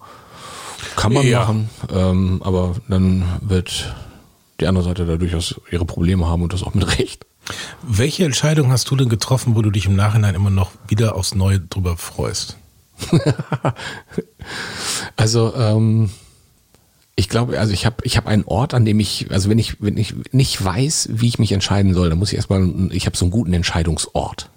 Kann 0.96 1.12
man 1.12 1.26
Ja. 1.26 1.40
machen, 1.40 1.70
ähm, 1.92 2.40
aber 2.44 2.76
dann 2.88 3.24
wird 3.40 3.94
die 4.60 4.66
andere 4.66 4.84
Seite 4.84 5.06
da 5.06 5.16
durchaus 5.16 5.54
ihre 5.70 5.84
Probleme 5.84 6.26
haben 6.26 6.42
und 6.42 6.52
das 6.52 6.62
auch 6.62 6.74
mit 6.74 6.98
Recht. 6.98 7.24
Welche 7.82 8.24
Entscheidung 8.24 8.70
hast 8.70 8.90
du 8.90 8.96
denn 8.96 9.08
getroffen, 9.08 9.56
wo 9.56 9.62
du 9.62 9.70
dich 9.70 9.86
im 9.86 9.96
Nachhinein 9.96 10.34
immer 10.34 10.50
noch 10.50 10.70
wieder 10.88 11.16
aufs 11.16 11.34
Neue 11.34 11.60
drüber 11.60 11.96
freust? 11.96 12.56
Also 15.16 15.54
ähm, 15.54 16.10
ich 17.14 17.28
glaube, 17.28 17.58
also 17.58 17.72
ich 17.72 17.86
habe 17.86 17.96
ich 18.04 18.16
habe 18.16 18.28
einen 18.28 18.44
Ort, 18.44 18.74
an 18.74 18.84
dem 18.84 18.98
ich, 19.00 19.30
also 19.30 19.50
wenn 19.50 19.58
ich 19.58 19.80
wenn 19.82 19.96
ich 19.96 20.14
nicht 20.32 20.62
weiß, 20.64 21.10
wie 21.12 21.28
ich 21.28 21.38
mich 21.38 21.52
entscheiden 21.52 21.94
soll, 21.94 22.08
dann 22.10 22.18
muss 22.18 22.30
ich 22.32 22.36
erstmal, 22.36 22.68
ich 22.90 23.06
habe 23.06 23.16
so 23.16 23.24
einen 23.24 23.32
guten 23.32 23.52
Entscheidungsort. 23.52 24.48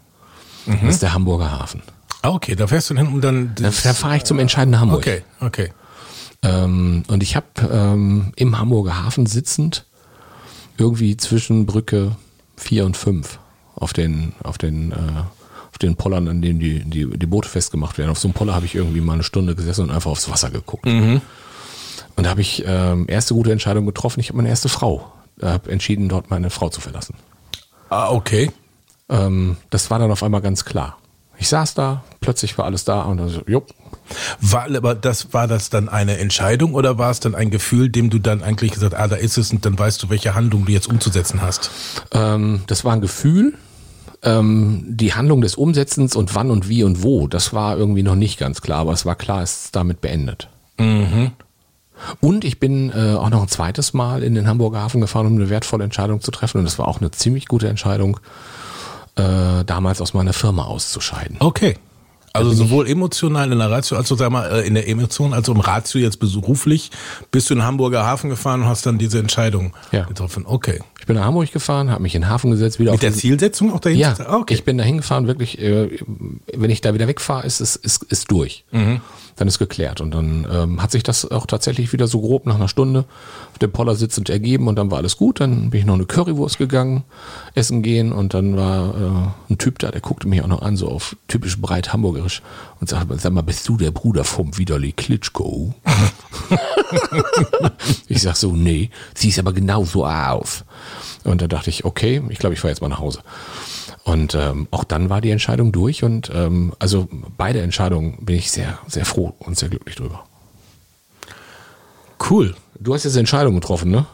Das 0.65 0.95
ist 0.95 1.01
der 1.01 1.13
Hamburger 1.13 1.51
Hafen. 1.51 1.81
Ah, 2.21 2.29
okay, 2.29 2.55
da 2.55 2.67
fährst 2.67 2.89
du 2.89 2.95
hin 2.95 3.07
und 3.07 3.21
dann. 3.21 3.53
Da, 3.55 3.69
da 3.69 3.93
fahre 3.93 4.17
ich 4.17 4.23
zum 4.23 4.39
entscheidenden 4.39 4.79
Hamburg. 4.79 4.99
Okay, 4.99 5.21
okay. 5.41 5.71
Ähm, 6.41 7.03
und 7.07 7.23
ich 7.23 7.35
habe 7.35 7.45
ähm, 7.71 8.31
im 8.35 8.57
Hamburger 8.57 9.03
Hafen 9.03 9.25
sitzend 9.25 9.85
irgendwie 10.77 11.17
zwischen 11.17 11.65
Brücke 11.65 12.15
4 12.57 12.85
und 12.85 12.97
5 12.97 13.39
auf 13.75 13.93
den, 13.93 14.33
auf 14.43 14.57
den, 14.57 14.91
äh, 14.91 14.95
auf 15.71 15.77
den 15.79 15.95
Pollern, 15.95 16.27
an 16.27 16.41
denen 16.41 16.59
die, 16.59 16.83
die, 16.83 17.07
die 17.17 17.25
Boote 17.25 17.49
festgemacht 17.49 17.97
werden. 17.97 18.09
Auf 18.09 18.19
so 18.19 18.27
einem 18.27 18.33
Poller 18.33 18.55
habe 18.55 18.65
ich 18.65 18.75
irgendwie 18.75 19.01
mal 19.01 19.13
eine 19.13 19.23
Stunde 19.23 19.55
gesessen 19.55 19.81
und 19.83 19.91
einfach 19.91 20.11
aufs 20.11 20.29
Wasser 20.29 20.49
geguckt. 20.49 20.85
Und 22.15 22.23
da 22.23 22.29
habe 22.29 22.41
ich 22.41 22.63
ähm, 22.65 23.05
erste 23.07 23.33
gute 23.33 23.51
Entscheidung 23.51 23.85
getroffen. 23.85 24.19
Ich 24.19 24.29
habe 24.29 24.37
meine 24.37 24.49
erste 24.49 24.69
Frau. 24.69 25.11
habe 25.41 25.69
entschieden, 25.69 26.09
dort 26.09 26.29
meine 26.29 26.49
Frau 26.49 26.69
zu 26.69 26.81
verlassen. 26.81 27.15
Ah, 27.89 28.09
okay. 28.09 28.51
Ähm, 29.09 29.57
das 29.69 29.89
war 29.91 29.99
dann 29.99 30.11
auf 30.11 30.23
einmal 30.23 30.41
ganz 30.41 30.65
klar. 30.65 30.97
Ich 31.37 31.49
saß 31.49 31.73
da, 31.73 32.03
plötzlich 32.21 32.57
war 32.57 32.65
alles 32.65 32.85
da 32.85 33.01
und 33.03 33.17
dann 33.17 33.29
so, 33.29 33.41
jupp, 33.45 33.73
War, 34.39 34.73
aber 34.75 34.95
das, 34.95 35.33
war 35.33 35.47
das 35.47 35.69
dann 35.69 35.89
eine 35.89 36.17
Entscheidung 36.17 36.73
oder 36.73 36.97
war 36.97 37.11
es 37.11 37.19
dann 37.19 37.35
ein 37.35 37.49
Gefühl, 37.49 37.89
dem 37.89 38.09
du 38.09 38.19
dann 38.19 38.43
eigentlich 38.43 38.71
gesagt, 38.71 38.93
ah, 38.95 39.07
da 39.07 39.15
ist 39.15 39.37
es 39.37 39.51
und 39.51 39.65
dann 39.65 39.77
weißt 39.77 40.01
du, 40.03 40.09
welche 40.09 40.35
Handlung 40.35 40.65
du 40.65 40.71
jetzt 40.71 40.87
umzusetzen 40.87 41.41
hast? 41.41 41.71
Ähm, 42.11 42.61
das 42.67 42.85
war 42.85 42.93
ein 42.93 43.01
Gefühl. 43.01 43.53
Ähm, 44.23 44.85
die 44.87 45.13
Handlung 45.13 45.41
des 45.41 45.55
Umsetzens 45.55 46.15
und 46.15 46.33
wann 46.35 46.51
und 46.51 46.69
wie 46.69 46.83
und 46.83 47.03
wo, 47.03 47.27
das 47.27 47.53
war 47.53 47.77
irgendwie 47.77 48.03
noch 48.03 48.15
nicht 48.15 48.39
ganz 48.39 48.61
klar, 48.61 48.79
aber 48.79 48.93
es 48.93 49.05
war 49.05 49.15
klar, 49.15 49.43
es 49.43 49.65
ist 49.65 49.75
damit 49.75 50.01
beendet. 50.01 50.49
Und 52.19 52.43
ich 52.43 52.59
bin 52.59 52.91
äh, 52.91 53.13
auch 53.13 53.29
noch 53.29 53.43
ein 53.43 53.47
zweites 53.47 53.93
Mal 53.93 54.23
in 54.23 54.35
den 54.35 54.47
Hamburger 54.47 54.81
Hafen 54.81 55.01
gefahren, 55.01 55.27
um 55.27 55.35
eine 55.35 55.49
wertvolle 55.49 55.83
Entscheidung 55.83 56.21
zu 56.21 56.31
treffen. 56.31 56.59
Und 56.59 56.65
das 56.65 56.79
war 56.79 56.87
auch 56.87 56.99
eine 56.99 57.11
ziemlich 57.11 57.47
gute 57.47 57.67
Entscheidung, 57.67 58.19
äh, 59.15 59.63
damals 59.65 60.01
aus 60.01 60.13
meiner 60.13 60.33
Firma 60.33 60.63
auszuscheiden. 60.65 61.37
Okay. 61.39 61.77
Also 62.33 62.51
sowohl 62.51 62.85
emotional 62.89 63.49
in 63.49 63.59
der 63.59 63.71
Ratio, 63.71 63.95
also 63.95 64.15
sag 64.15 64.29
mal, 64.29 64.45
äh, 64.51 64.67
in 64.67 64.73
der 64.73 64.89
Emotion, 64.89 65.33
als 65.33 65.47
auch 65.47 65.53
im 65.55 65.61
Ratio 65.61 66.01
jetzt 66.01 66.19
beruflich, 66.19 66.91
bist 67.31 67.49
du 67.49 67.53
in 67.53 67.59
den 67.61 67.65
Hamburger 67.65 68.05
Hafen 68.05 68.29
gefahren 68.29 68.63
und 68.63 68.67
hast 68.67 68.85
dann 68.85 68.97
diese 68.97 69.19
Entscheidung 69.19 69.73
Ja. 69.93 70.03
getroffen. 70.03 70.43
Okay. 70.45 70.81
Ich 71.05 71.07
bin 71.07 71.17
nach 71.17 71.25
Hamburg 71.25 71.51
gefahren, 71.53 71.91
habe 71.91 72.01
mich 72.01 72.15
in 72.15 72.23
den 72.23 72.29
Hafen 72.31 72.49
gesetzt, 72.49 72.79
wieder 72.79 72.89
Mit 72.89 72.95
auf 72.97 73.01
der 73.01 73.13
Zielsetzung 73.13 73.71
auch 73.71 73.79
dahinter? 73.79 74.15
Ja, 74.17 74.25
Ah, 74.25 74.37
okay. 74.37 74.55
ich 74.55 74.63
bin 74.63 74.79
da 74.79 74.83
hingefahren, 74.83 75.27
wirklich, 75.27 75.61
äh, 75.61 75.99
wenn 76.51 76.71
ich 76.71 76.81
da 76.81 76.95
wieder 76.95 77.07
wegfahre, 77.07 77.45
ist 77.45 77.59
es 77.59 77.75
ist, 77.75 78.01
ist 78.05 78.31
durch. 78.31 78.65
Mhm. 78.71 79.01
Dann 79.35 79.47
ist 79.47 79.59
geklärt. 79.59 80.01
Und 80.01 80.15
dann 80.15 80.47
ähm, 80.51 80.81
hat 80.81 80.89
sich 80.91 81.03
das 81.03 81.29
auch 81.29 81.45
tatsächlich 81.45 81.93
wieder 81.93 82.07
so 82.07 82.21
grob 82.21 82.47
nach 82.47 82.55
einer 82.55 82.69
Stunde 82.69 83.05
auf 83.51 83.59
dem 83.59 83.71
Poller 83.71 83.93
sitzend 83.93 84.31
ergeben 84.31 84.67
und 84.67 84.77
dann 84.77 84.89
war 84.89 84.97
alles 84.97 85.15
gut. 85.17 85.41
Dann 85.41 85.69
bin 85.69 85.81
ich 85.81 85.85
noch 85.85 85.93
eine 85.93 86.05
Currywurst 86.05 86.57
gegangen, 86.57 87.03
essen 87.53 87.83
gehen 87.83 88.11
und 88.11 88.33
dann 88.33 88.57
war 88.57 88.95
äh, 88.95 89.53
ein 89.53 89.57
Typ 89.59 89.77
da, 89.77 89.91
der 89.91 90.01
guckte 90.01 90.27
mich 90.27 90.41
auch 90.41 90.47
noch 90.47 90.63
an, 90.63 90.75
so 90.75 90.87
auf 90.89 91.15
typisch 91.27 91.61
breit 91.61 91.93
hamburgerisch 91.93 92.41
und 92.79 92.89
sagte, 92.89 93.15
sag 93.19 93.31
mal, 93.31 93.43
bist 93.43 93.67
du 93.69 93.77
der 93.77 93.91
Bruder 93.91 94.23
vom 94.23 94.57
Widerli 94.57 94.91
Klitschko? 94.93 95.75
ich 98.07 98.23
sag 98.23 98.37
so, 98.37 98.53
nee, 98.55 98.89
siehst 99.13 99.37
aber 99.37 99.53
genauso 99.53 100.03
auf. 100.05 100.63
Und 101.23 101.41
da 101.41 101.47
dachte 101.47 101.69
ich, 101.69 101.85
okay, 101.85 102.21
ich 102.29 102.39
glaube, 102.39 102.53
ich 102.53 102.59
fahre 102.59 102.71
jetzt 102.71 102.81
mal 102.81 102.89
nach 102.89 102.99
Hause. 102.99 103.21
Und 104.03 104.35
ähm, 104.35 104.67
auch 104.71 104.83
dann 104.83 105.09
war 105.09 105.21
die 105.21 105.31
Entscheidung 105.31 105.71
durch 105.71 106.03
und 106.03 106.31
ähm, 106.33 106.73
also 106.77 107.07
beide 107.37 107.61
Entscheidungen 107.61 108.17
bin 108.23 108.35
ich 108.35 108.51
sehr, 108.51 108.77
sehr 108.87 109.05
froh 109.05 109.33
und 109.39 109.57
sehr 109.57 109.69
glücklich 109.69 109.95
drüber. 109.95 110.25
Cool. 112.29 112.55
Du 112.79 112.93
hast 112.93 113.03
jetzt 113.03 113.13
eine 113.13 113.21
Entscheidung 113.21 113.55
getroffen, 113.55 113.89
ne? 113.91 114.05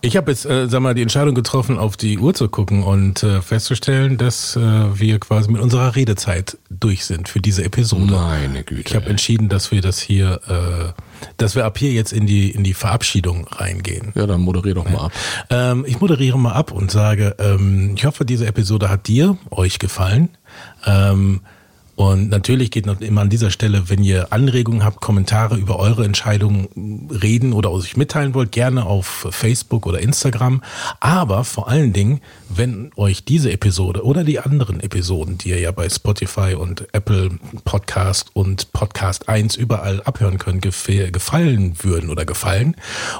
Ich 0.00 0.16
habe 0.16 0.30
jetzt, 0.30 0.46
äh, 0.46 0.68
sag 0.68 0.80
mal, 0.80 0.94
die 0.94 1.02
Entscheidung 1.02 1.34
getroffen, 1.34 1.78
auf 1.78 1.96
die 1.96 2.18
Uhr 2.18 2.34
zu 2.34 2.48
gucken 2.48 2.82
und 2.82 3.22
äh, 3.22 3.42
festzustellen, 3.42 4.18
dass 4.18 4.56
äh, 4.56 4.60
wir 4.60 5.18
quasi 5.18 5.50
mit 5.50 5.60
unserer 5.60 5.96
Redezeit 5.96 6.58
durch 6.70 7.04
sind 7.04 7.28
für 7.28 7.40
diese 7.40 7.64
Episode. 7.64 8.14
Meine 8.14 8.62
Güte. 8.62 8.88
Ich 8.88 8.94
habe 8.94 9.06
entschieden, 9.06 9.48
dass 9.48 9.70
wir 9.70 9.80
das 9.80 9.98
hier, 10.00 10.40
äh, 10.48 11.00
dass 11.36 11.54
wir 11.54 11.64
ab 11.64 11.78
hier 11.78 11.92
jetzt 11.92 12.12
in 12.12 12.26
die 12.26 12.50
in 12.50 12.64
die 12.64 12.74
Verabschiedung 12.74 13.46
reingehen. 13.48 14.12
Ja, 14.14 14.26
dann 14.26 14.40
moderier 14.40 14.74
doch 14.74 14.88
mal 14.88 15.06
ab. 15.06 15.12
Ähm, 15.50 15.84
ich 15.86 16.00
moderiere 16.00 16.38
mal 16.38 16.52
ab 16.52 16.72
und 16.72 16.90
sage, 16.90 17.36
ähm, 17.38 17.94
ich 17.96 18.04
hoffe, 18.04 18.24
diese 18.24 18.46
Episode 18.46 18.88
hat 18.88 19.06
dir, 19.06 19.36
euch 19.50 19.78
gefallen. 19.78 20.30
Ähm, 20.84 21.40
und 21.96 22.28
natürlich 22.28 22.70
geht 22.70 22.86
noch 22.86 23.00
immer 23.00 23.22
an 23.22 23.30
dieser 23.30 23.50
Stelle, 23.50 23.88
wenn 23.88 24.02
ihr 24.04 24.32
Anregungen 24.32 24.84
habt, 24.84 25.00
Kommentare 25.00 25.56
über 25.56 25.78
eure 25.78 26.04
Entscheidungen 26.04 27.08
reden 27.10 27.52
oder 27.54 27.72
euch 27.72 27.96
mitteilen 27.96 28.34
wollt, 28.34 28.52
gerne 28.52 28.84
auf 28.84 29.26
Facebook 29.30 29.86
oder 29.86 30.00
Instagram. 30.00 30.62
Aber 31.00 31.44
vor 31.44 31.68
allen 31.68 31.92
Dingen, 31.94 32.20
wenn 32.50 32.90
euch 32.96 33.24
diese 33.24 33.50
Episode 33.50 34.04
oder 34.04 34.24
die 34.24 34.38
anderen 34.40 34.80
Episoden, 34.80 35.38
die 35.38 35.48
ihr 35.50 35.58
ja 35.58 35.70
bei 35.72 35.88
Spotify 35.88 36.54
und 36.54 36.86
Apple 36.92 37.30
Podcast 37.64 38.30
und 38.34 38.72
Podcast 38.72 39.28
1 39.28 39.56
überall 39.56 40.02
abhören 40.02 40.38
könnt, 40.38 40.64
gef- 40.66 41.10
gefallen 41.10 41.76
würden 41.82 42.10
oder 42.10 42.24
gefallen 42.26 42.76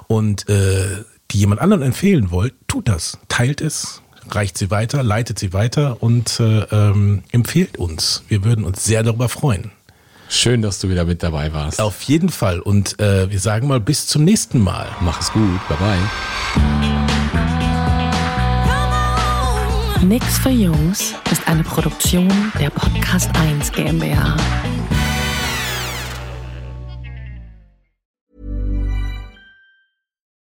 und 0.06 0.48
äh, 0.48 1.02
die 1.32 1.38
jemand 1.38 1.60
anderen 1.60 1.82
empfehlen 1.82 2.30
wollt, 2.30 2.54
tut 2.68 2.88
das. 2.88 3.18
Teilt 3.28 3.60
es, 3.60 4.02
reicht 4.30 4.58
sie 4.58 4.70
weiter, 4.70 5.02
leitet 5.02 5.38
sie 5.38 5.52
weiter 5.52 6.02
und 6.02 6.40
äh, 6.40 6.60
ähm, 6.70 7.22
empfehlt 7.32 7.78
uns. 7.78 8.22
Wir 8.28 8.44
würden 8.44 8.64
uns 8.64 8.84
sehr 8.84 9.02
darüber 9.02 9.28
freuen. 9.28 9.72
Schön, 10.28 10.62
dass 10.62 10.80
du 10.80 10.88
wieder 10.88 11.04
mit 11.04 11.22
dabei 11.22 11.52
warst. 11.52 11.80
Auf 11.80 12.02
jeden 12.02 12.30
Fall. 12.30 12.60
Und 12.60 12.98
äh, 12.98 13.30
wir 13.30 13.38
sagen 13.38 13.68
mal 13.68 13.80
bis 13.80 14.06
zum 14.06 14.24
nächsten 14.24 14.60
Mal. 14.60 14.88
Mach 15.00 15.20
es 15.20 15.32
gut. 15.32 15.60
Bye 15.68 15.78
bye. 15.78 15.98
Nix 20.04 20.38
für 20.38 20.50
Jungs 20.50 21.14
ist 21.30 21.46
eine 21.48 21.62
Produktion 21.62 22.52
der 22.60 22.70
Podcast 22.70 23.30
1 23.34 23.72
GmbH. 23.72 24.36